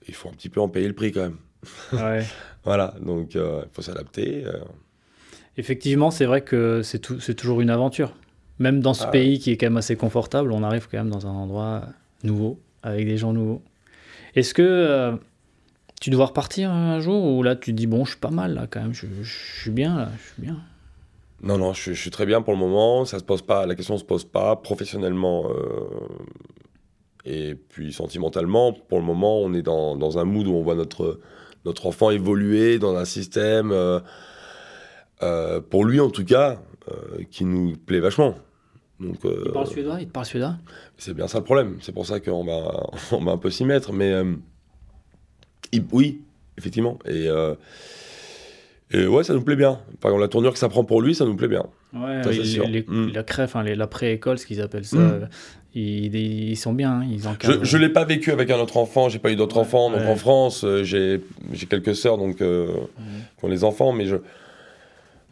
Il 0.09 0.15
faut 0.15 0.29
un 0.29 0.33
petit 0.33 0.49
peu 0.49 0.61
en 0.61 0.69
payer 0.69 0.89
le 0.89 0.95
prix 0.95 1.13
quand 1.13 1.23
même. 1.23 1.39
Ouais. 1.93 2.25
Voilà, 2.65 2.95
donc 3.01 3.35
il 3.35 3.43
faut 3.73 3.83
s'adapter. 3.83 4.45
Effectivement, 5.57 6.13
c'est 6.13 6.27
vrai 6.27 6.43
que 6.43 6.83
c'est 6.83 7.01
toujours 7.35 7.61
une 7.61 7.71
aventure. 7.71 8.15
Même 8.61 8.81
dans 8.81 8.95
ce 8.95 9.05
Ah. 9.05 9.11
pays 9.11 9.39
qui 9.41 9.51
est 9.51 9.57
quand 9.57 9.67
même 9.67 9.77
assez 9.77 9.97
confortable, 9.97 10.53
on 10.53 10.63
arrive 10.63 10.87
quand 10.89 10.99
même 10.99 11.11
dans 11.11 11.27
un 11.27 11.31
endroit 11.33 11.83
nouveau, 12.23 12.61
avec 12.85 13.07
des 13.07 13.17
gens 13.17 13.33
nouveaux. 13.33 13.63
Est-ce 14.35 14.55
que 14.55 14.63
euh, 14.63 15.17
tu 16.01 16.11
dois 16.11 16.27
repartir 16.27 16.71
un 16.71 17.01
jour 17.01 17.25
ou 17.25 17.43
là 17.43 17.57
tu 17.57 17.73
te 17.73 17.77
dis 17.77 17.87
bon, 17.87 18.05
je 18.05 18.11
suis 18.11 18.21
pas 18.21 18.31
mal 18.31 18.55
là 18.55 18.67
quand 18.69 18.81
même, 18.81 18.95
je, 18.95 19.07
suis 19.25 19.71
bien 19.71 19.97
là, 19.97 20.09
je 20.19 20.33
suis 20.33 20.43
bien? 20.43 20.59
Non, 21.43 21.59
non, 21.59 21.73
je, 21.73 21.93
suis- 21.93 22.11
très 22.11 22.25
bien 22.25 22.41
pour 22.41 22.53
le 22.53 22.59
moment. 22.59 23.05
Ça 23.05 23.19
se 23.19 23.25
pose 23.25 23.43
pas, 23.43 23.67
la 23.67 23.75
question 23.75 23.99
se 23.99 24.05
pose 24.05 24.25
pas 24.25 24.55
professionnellement 24.57 25.51
euh, 25.51 26.09
et 27.25 27.55
puis 27.57 27.93
sentimentalement. 27.93 28.73
Pour 28.73 28.99
le 28.99 29.05
moment, 29.05 29.41
on 29.41 29.53
est 29.53 29.63
dans, 29.63 30.19
un 30.19 30.25
mood 30.25 30.47
où 30.47 30.55
on 30.55 30.63
voit 30.63 30.77
notre 30.77 31.87
enfant 31.87 32.11
évoluer 32.11 32.79
dans 32.79 32.95
un 32.97 33.05
système 33.05 33.73
euh, 33.73 34.01
pour 35.69 35.85
lui 35.85 36.01
en 36.01 36.11
tout 36.11 36.25
cas 36.25 36.59
qui 37.31 37.45
nous 37.45 37.77
plaît 37.77 38.01
vachement. 38.01 38.37
Donc 39.03 39.25
euh, 39.25 39.43
Il 39.47 39.53
parle 39.53 39.67
suédois, 39.67 39.97
il 40.01 40.07
te 40.07 40.13
parle 40.13 40.27
suédois? 40.27 40.57
C'est 40.99 41.15
bien 41.15 41.27
ça 41.29 41.39
le 41.39 41.45
problème. 41.45 41.77
C'est 41.81 41.93
pour 41.93 42.07
ça 42.07 42.21
qu'on 42.21 42.45
va 42.45 42.89
on 43.13 43.25
va 43.25 43.33
un 43.33 43.37
peu 43.39 43.51
s'y 43.51 43.65
mettre. 43.65 43.93
Mais 43.93 44.13
euh, 44.13 44.35
il- 45.73 45.85
oui, 45.93 46.21
effectivement. 46.59 46.99
Et 47.07 47.29
euh, 47.29 47.55
et 48.95 49.07
ouais, 49.07 49.25
ça 49.25 49.33
nous 49.33 49.43
plaît 49.43 49.57
bien. 49.57 49.81
Par 50.01 50.11
exemple, 50.11 50.21
la 50.23 50.29
tournure 50.29 50.53
que 50.53 50.59
ça 50.59 50.69
prend 50.69 50.85
pour 50.85 51.01
lui, 51.01 51.15
ça 51.15 51.25
nous 51.25 51.35
plaît 51.35 51.49
bien. 51.49 51.65
Ouais, 51.95 52.23
Ça, 52.23 52.31
c'est 52.33 52.39
les- 52.39 52.45
sûr. 52.45 52.69
les- 52.69 52.85
Mm. 52.87 53.13
la 53.15 53.23
crève, 53.23 53.55
la 53.65 53.87
pré-école, 53.87 54.39
ce 54.39 54.45
qu'ils 54.47 54.61
appellent 54.61 54.85
ça, 54.85 54.97
Mm. 54.99 55.29
ils, 55.75 56.15
ils 56.15 56.57
sont 56.57 56.75
bien, 56.75 56.93
hein, 57.01 57.07
ils 57.11 57.27
encadrent. 57.27 57.65
Je 57.65 57.77
ne 57.79 57.83
l'ai 57.83 57.89
pas 57.89 58.05
vécu 58.05 58.31
avec 58.33 58.51
un 58.51 58.59
autre 58.59 58.77
enfant, 58.77 59.09
j'ai 59.09 59.19
pas 59.19 59.33
eu 59.33 59.37
d'autres 59.37 59.57
Ouais, 59.57 59.63
enfants. 59.63 59.91
Donc 59.91 60.01
ouais. 60.01 60.07
en 60.09 60.17
France, 60.17 60.65
j'ai 60.83 61.21
quelques 61.71 61.95
sœurs 61.97 62.19
donc, 62.19 62.41
Mhm. 62.41 62.67
qui 63.39 63.45
ont 63.45 63.49
les 63.49 63.65
enfants, 63.65 63.93
mais 63.93 64.05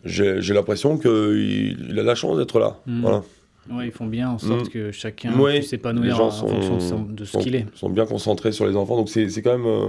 j'ai 0.05 0.55
l'impression 0.55 0.97
qu'il 0.97 1.77
il 1.91 1.99
a 1.99 2.03
la 2.03 2.15
chance 2.15 2.39
d'être 2.39 2.59
là. 2.59 2.79
Voilà. 2.87 3.23
Ouais, 3.71 3.87
ils 3.87 3.93
font 3.93 4.07
bien 4.07 4.31
en 4.31 4.39
sorte 4.39 4.67
Mm. 4.67 4.69
que 4.71 4.91
chacun 4.93 5.39
Ouais, 5.39 5.59
puisse 5.59 5.71
s'épanouir 5.71 6.21
en 6.21 6.31
fonction 6.31 7.03
de, 7.03 7.25
ce 7.25 7.39
qu'il 7.39 7.55
est. 7.55 7.67
sont 7.75 7.91
bien 7.91 8.07
concentrés 8.07 8.53
sur 8.53 8.67
les 8.67 8.75
enfants, 8.77 8.97
donc 8.97 9.09
c'est 9.09 9.27
quand 9.43 9.53
même. 9.59 9.67
euh, 9.67 9.89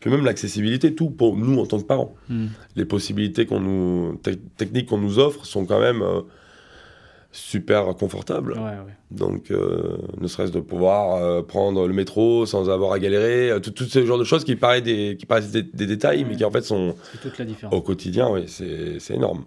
puis 0.00 0.10
même 0.10 0.24
l'accessibilité, 0.24 0.94
tout 0.94 1.08
pour 1.10 1.36
nous 1.36 1.58
en 1.60 1.66
tant 1.66 1.78
que 1.78 1.84
parents. 1.84 2.14
Mm. 2.28 2.46
Les 2.76 2.84
possibilités 2.84 3.46
qu'on 3.46 3.60
nous, 3.60 4.16
te- 4.22 4.30
techniques 4.30 4.88
qu'on 4.88 4.98
nous 4.98 5.18
offre 5.18 5.46
sont 5.46 5.64
quand 5.64 5.80
même 5.80 6.02
euh, 6.02 6.20
super 7.32 7.86
confortables. 7.96 8.52
Ouais, 8.52 8.58
ouais. 8.60 8.94
Donc, 9.10 9.50
euh, 9.50 9.96
ne 10.20 10.26
serait-ce 10.26 10.52
de 10.52 10.60
pouvoir 10.60 11.14
euh, 11.22 11.42
prendre 11.42 11.86
le 11.86 11.94
métro 11.94 12.44
sans 12.44 12.68
avoir 12.68 12.92
à 12.92 12.98
galérer, 12.98 13.50
euh, 13.50 13.60
tout, 13.60 13.70
tout 13.70 13.84
ce 13.84 14.04
genre 14.04 14.18
de 14.18 14.24
choses 14.24 14.44
qui, 14.44 14.56
paraissent 14.56 14.82
des, 14.82 15.16
qui 15.18 15.24
paraissent 15.24 15.50
des, 15.52 15.62
des 15.62 15.86
détails, 15.86 16.24
mais 16.28 16.36
qui 16.36 16.44
en 16.44 16.50
fait 16.50 16.62
sont 16.62 16.94
C'est 17.12 17.20
toute 17.22 17.38
la 17.38 17.44
différence. 17.46 17.74
au 17.74 17.80
quotidien, 17.80 18.28
oui, 18.30 18.44
c'est 18.46 19.14
énorme. 19.14 19.44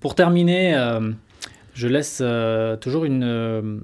Pour 0.00 0.14
terminer, 0.14 0.74
euh, 0.74 1.12
je 1.74 1.88
laisse 1.88 2.20
euh, 2.20 2.76
toujours 2.76 3.04
une 3.04 3.24
euh, 3.24 3.78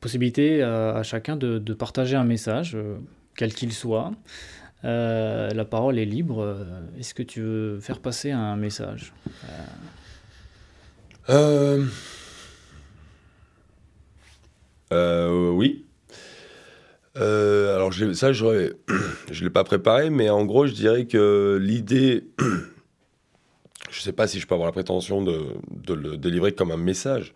possibilité 0.00 0.62
à, 0.62 0.96
à 0.96 1.02
chacun 1.02 1.36
de, 1.36 1.74
partager 1.74 2.16
un 2.16 2.24
message, 2.24 2.74
euh, 2.74 2.96
quel 3.36 3.54
qu'il 3.54 3.72
soit. 3.72 4.12
Euh, 4.84 5.50
la 5.50 5.64
parole 5.64 5.98
est 5.98 6.04
libre. 6.04 6.42
Euh, 6.42 6.64
Est-ce 6.98 7.14
que 7.14 7.22
tu 7.22 7.40
veux 7.40 7.80
faire 7.80 8.00
passer 8.00 8.30
un 8.30 8.56
message? 8.56 9.12
Euh... 11.30 11.84
euh, 14.92 15.50
oui. 15.50 15.86
Euh, 17.16 17.74
alors, 17.76 17.92
ça, 18.14 18.32
je 18.32 18.44
ne 18.44 19.44
l'ai 19.44 19.50
pas 19.50 19.64
préparé, 19.64 20.10
mais 20.10 20.30
en 20.30 20.44
gros, 20.44 20.66
je 20.66 20.72
dirais 20.72 21.06
que 21.06 21.58
l'idée, 21.60 22.24
je 23.92 23.98
ne 23.98 24.02
sais 24.02 24.12
pas 24.12 24.26
si 24.26 24.40
je 24.40 24.46
peux 24.46 24.54
avoir 24.54 24.66
la 24.66 24.72
prétention 24.72 25.22
de, 25.22 25.54
le 25.94 26.16
délivrer 26.16 26.52
comme 26.52 26.70
un 26.70 26.76
message, 26.78 27.34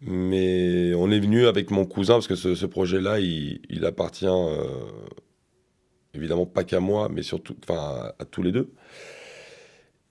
mais 0.00 0.92
on 0.94 1.10
est 1.10 1.20
venu 1.20 1.46
avec 1.46 1.70
mon 1.70 1.86
cousin, 1.86 2.14
parce 2.14 2.26
que 2.26 2.34
ce, 2.34 2.66
projet-là, 2.66 3.20
il, 3.20 3.84
appartient 3.84 4.26
euh, 4.26 4.64
évidemment 6.12 6.46
pas 6.46 6.64
qu'à 6.64 6.80
moi, 6.80 7.08
mais 7.10 7.22
surtout 7.22 7.54
à, 7.68 8.14
à 8.18 8.24
tous 8.24 8.42
les 8.42 8.50
deux. 8.50 8.72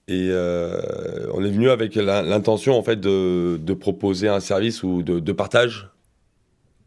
Et 0.08 0.28
euh, 0.30 1.30
on 1.34 1.44
est 1.44 1.50
venu 1.50 1.68
avec 1.68 1.94
l'intention 1.94 2.76
en 2.76 2.82
fait 2.82 2.98
de, 2.98 3.74
proposer 3.74 4.28
un 4.28 4.40
service 4.40 4.82
ou 4.82 5.02
de, 5.02 5.32
partage 5.32 5.90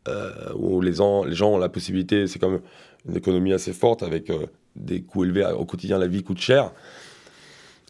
euh, 0.08 0.52
où 0.56 0.82
les, 0.82 0.94
gens- 0.94 1.24
les 1.24 1.36
gens 1.36 1.52
ont 1.54 1.58
la 1.58 1.70
possibilité, 1.70 2.28
c'est 2.28 2.40
comme 2.40 2.60
une 3.08 3.16
économie 3.16 3.54
assez 3.54 3.72
forte 3.72 4.02
avec 4.02 4.32
des 4.76 5.04
coûts 5.04 5.26
élevés 5.26 5.46
au 5.46 5.66
quotidien, 5.66 6.00
la 6.00 6.08
vie 6.08 6.24
coûte 6.24 6.40
cher. 6.40 6.72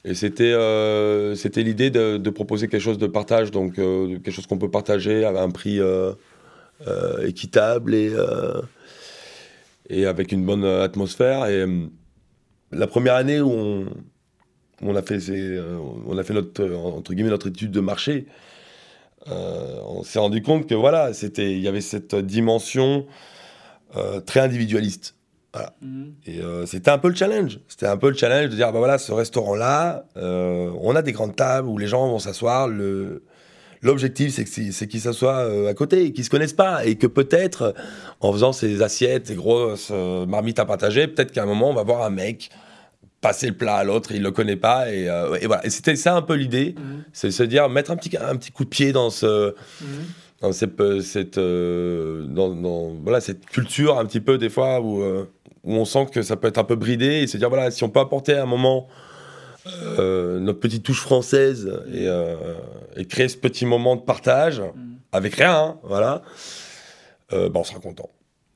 Et 0.06 0.16
c'était 0.16 0.52
euh, 0.52 1.34
c'était 1.36 1.63
l'idée 1.63 1.89
de, 1.89 2.30
proposer 2.30 2.68
quelque 2.68 2.82
chose 2.82 2.98
de 2.98 3.08
partage, 3.08 3.52
donc 3.52 3.80
euh, 3.80 4.20
quelque 4.20 4.32
chose 4.32 4.48
qu'on 4.48 4.58
peut 4.58 4.70
partager 4.70 5.24
à 5.24 5.30
un 5.42 5.50
prix 5.50 5.80
euh, 5.80 6.13
équitable 7.26 7.96
et, 7.96 8.13
et 9.89 10.06
avec 10.06 10.32
une 10.34 10.46
bonne 10.46 10.66
atmosphère. 10.66 11.46
Et 11.46 11.66
la 12.72 12.88
première 12.88 13.16
année 13.16 13.39
où 13.39 13.50
on, 13.50 13.86
on 14.82 14.96
a 14.96 15.02
fait, 15.02 15.20
on 16.06 16.18
a 16.18 16.24
fait 16.24 16.34
notre, 16.34 16.70
entre 16.74 17.13
guillemets, 17.13 17.30
notre 17.30 17.48
étude 17.48 17.72
de 17.72 17.80
marché, 17.80 18.26
on 19.28 20.04
s'est 20.04 20.20
rendu 20.20 20.42
compte 20.42 20.68
que 20.68 20.76
voilà, 20.76 21.12
il 21.38 21.60
y 21.60 21.68
avait 21.70 21.80
cette 21.80 22.16
dimension 22.16 23.06
très 24.26 24.42
individualiste. 24.42 25.16
Et 26.26 26.39
euh, 26.42 26.66
c'était 26.66 26.89
un 26.92 26.98
peu 26.98 27.10
le 27.10 27.16
challenge. 27.16 27.60
C'était 27.68 27.86
un 27.88 27.98
peu 27.98 28.10
le 28.10 28.16
challenge 28.16 28.50
de 28.50 28.56
dire, 28.56 28.72
bah 28.72 28.80
voilà, 28.80 28.98
ce 28.98 29.12
restaurant-là, 29.12 30.06
euh, 30.18 30.72
on 30.82 30.96
a 30.96 31.02
des 31.02 31.12
grandes 31.12 31.36
tables 31.36 31.68
où 31.68 31.78
les 31.78 31.88
gens 31.88 32.08
vont 32.08 32.20
s'asseoir. 32.20 32.68
Le, 32.68 33.24
l'objectif, 33.82 34.34
c'est, 34.34 34.44
que 34.46 34.50
c'est, 34.50 34.72
c'est 34.72 34.88
qu'ils 34.88 35.02
s'assoient 35.02 35.42
euh, 35.46 35.70
à 35.70 35.74
côté 35.74 36.06
et 36.06 36.12
qu'ils 36.13 36.24
se 36.26 36.30
connaissent 36.30 36.54
pas. 36.54 36.86
Et 36.86 36.96
que 36.96 37.06
peut-être, 37.08 37.76
en 38.20 38.32
faisant 38.34 38.52
ces 38.54 38.82
assiettes, 38.82 39.28
ces 39.28 39.36
grosses 39.36 39.92
marmites 39.92 40.60
à 40.60 40.66
partager, 40.66 41.08
peut-être 41.08 41.32
qu'à 41.32 41.44
un 41.44 41.48
moment, 41.48 41.70
on 41.70 41.76
va 41.76 41.84
voir 41.84 42.04
un 42.04 42.10
mec 42.10 42.50
passer 43.22 43.48
le 43.48 43.54
plat 43.56 43.76
à 43.76 43.84
l'autre, 43.86 44.12
il 44.12 44.22
le 44.22 44.32
connaît 44.32 44.58
pas 44.58 44.92
et, 44.92 45.04
et 45.39 45.48
voilà. 45.48 45.66
Et 45.66 45.70
c'était 45.70 45.96
ça 45.96 46.13
un 46.16 46.22
peu 46.22 46.34
l'idée, 46.34 46.76
Mhm. 46.78 47.04
c'est 47.13 47.32
se 47.32 47.44
dire 47.44 47.70
mettre 47.70 47.92
un 47.92 47.96
petit 47.96 48.18
un 48.18 48.36
petit 48.36 48.52
coup 48.52 48.66
de 48.66 48.70
pied 48.70 48.92
dans 48.92 49.10
ce 49.10 49.54
Mhm. 49.82 49.88
dans 50.42 50.52
cette, 50.52 51.02
cette, 51.02 51.39
dans, 51.39 52.50
dans- 52.54 52.89
voilà, 53.02 53.22
cette 53.22 53.46
culture 53.46 53.98
un 53.98 54.06
petit 54.06 54.20
peu 54.20 54.38
des 54.38 54.50
fois 54.50 54.82
où, 54.82 55.02
où 55.63 55.73
on 55.76 55.86
sent 55.86 56.08
que 56.12 56.21
ça 56.21 56.36
peut 56.36 56.47
être 56.47 56.58
un 56.58 56.63
peu 56.63 56.76
bridé 56.76 57.21
et 57.21 57.28
se 57.28 57.38
dire 57.38 57.49
voilà 57.49 57.71
si 57.71 57.84
on 57.84 57.89
peut 57.89 57.99
apporter 58.02 58.34
à 58.34 58.43
un 58.43 58.45
moment 58.45 58.88
euh, 59.97 60.39
notre 60.39 60.60
petite 60.60 60.84
touche 60.84 60.99
française 61.02 61.67
et, 61.93 62.08
euh, 62.08 62.36
et 62.97 63.06
créer 63.06 63.30
ce 63.30 63.38
petit 63.38 63.65
moment 63.65 63.95
de 63.95 64.02
partage 64.02 64.60
Mhm. 64.60 64.97
avec 65.13 65.36
rien 65.36 65.56
hein, 65.56 65.80
voilà 65.84 66.21
euh, 67.32 67.49
bah, 67.49 67.62
on 67.62 67.63
sera 67.63 67.80
content 67.80 68.10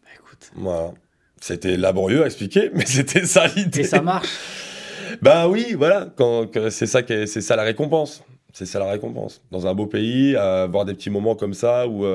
Bah, 0.04 0.10
écoute. 0.16 0.52
voilà 0.56 0.92
c'était 1.40 1.78
laborieux 1.78 2.24
à 2.24 2.26
expliquer 2.26 2.72
mais 2.74 2.86
c'était 2.86 3.26
ça 3.26 3.48
l'idée 3.48 3.82
Et 3.82 3.84
ça 3.84 4.02
marche. 4.02 4.28
bah 5.22 5.48
oui, 5.48 5.76
voilà, 5.78 6.12
quand, 6.18 6.48
c'est 6.70 6.88
ça, 6.88 7.02
c'est 7.08 7.42
ça 7.42 7.56
la 7.56 7.64
récompense. 7.64 8.24
C'est 8.52 8.66
ça 8.66 8.80
la 8.80 8.90
récompense. 8.92 9.42
Dans 9.52 9.66
un 9.68 9.74
beau 9.74 9.86
pays, 9.86 10.36
avoir 10.36 10.84
des 10.84 10.94
petits 10.96 11.10
moments 11.12 11.36
comme 11.36 11.54
ça 11.54 11.88
où, 11.88 12.06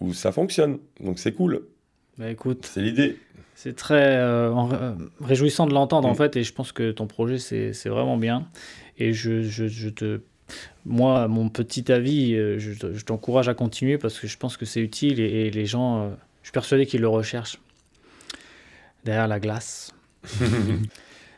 où 0.00 0.12
ça 0.12 0.30
fonctionne. 0.32 0.78
Donc 1.00 1.18
c'est 1.18 1.32
cool, 1.32 1.62
Bah, 2.18 2.30
écoute, 2.30 2.68
c'est 2.70 2.80
l'idée. 2.82 3.18
C'est 3.54 3.76
très 3.76 4.16
euh, 4.16 4.52
euh, 4.54 4.94
réjouissant 5.22 5.66
de 5.66 5.74
l'entendre 5.74 6.08
en 6.08 6.12
Mm. 6.12 6.16
fait, 6.16 6.36
et 6.36 6.42
je 6.44 6.52
pense 6.52 6.72
que 6.72 6.90
ton 6.90 7.06
projet 7.06 7.38
c'est 7.38 7.88
vraiment 7.88 8.16
bien. 8.16 8.46
Et 8.98 9.12
je, 9.12 9.42
je, 9.42 9.66
je 9.66 9.88
te. 9.88 10.20
Moi, 10.84 11.26
mon 11.28 11.48
petit 11.48 11.90
avis, 11.90 12.34
euh, 12.34 12.58
je, 12.58 12.72
te- 12.72 12.92
je 12.92 13.04
t'encourage 13.04 13.48
à 13.48 13.54
continuer 13.54 13.96
parce 13.98 14.18
que 14.20 14.26
je 14.26 14.36
pense 14.36 14.56
que 14.56 14.66
c'est 14.66 14.80
utile 14.80 15.18
et, 15.20 15.46
et 15.46 15.50
les 15.50 15.64
gens, 15.66 16.00
euh, 16.02 16.08
je 16.42 16.48
suis 16.48 16.52
persuadé 16.52 16.84
qu'ils 16.86 17.00
le 17.00 17.08
recherchent 17.08 17.58
derrière 19.04 19.26
la 19.28 19.40
glace. 19.40 19.92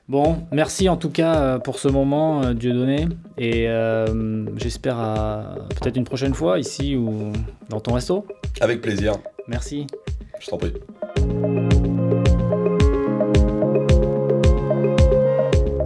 Bon, 0.08 0.46
merci 0.52 0.88
en 0.88 0.96
tout 0.96 1.10
cas 1.10 1.58
pour 1.58 1.80
ce 1.80 1.88
moment, 1.88 2.40
euh, 2.44 2.54
Dieudonné. 2.54 3.08
Et 3.38 3.68
euh, 3.68 4.46
j'espère 4.56 4.98
à 5.00 5.56
peut-être 5.80 5.96
une 5.96 6.04
prochaine 6.04 6.32
fois 6.32 6.60
ici 6.60 6.94
ou 6.94 7.32
dans 7.70 7.80
ton 7.80 7.94
resto. 7.94 8.24
Avec 8.60 8.82
plaisir, 8.82 9.14
Merci. 9.48 9.88
je 10.38 10.46
t'en 10.46 10.58
prie. 10.58 10.72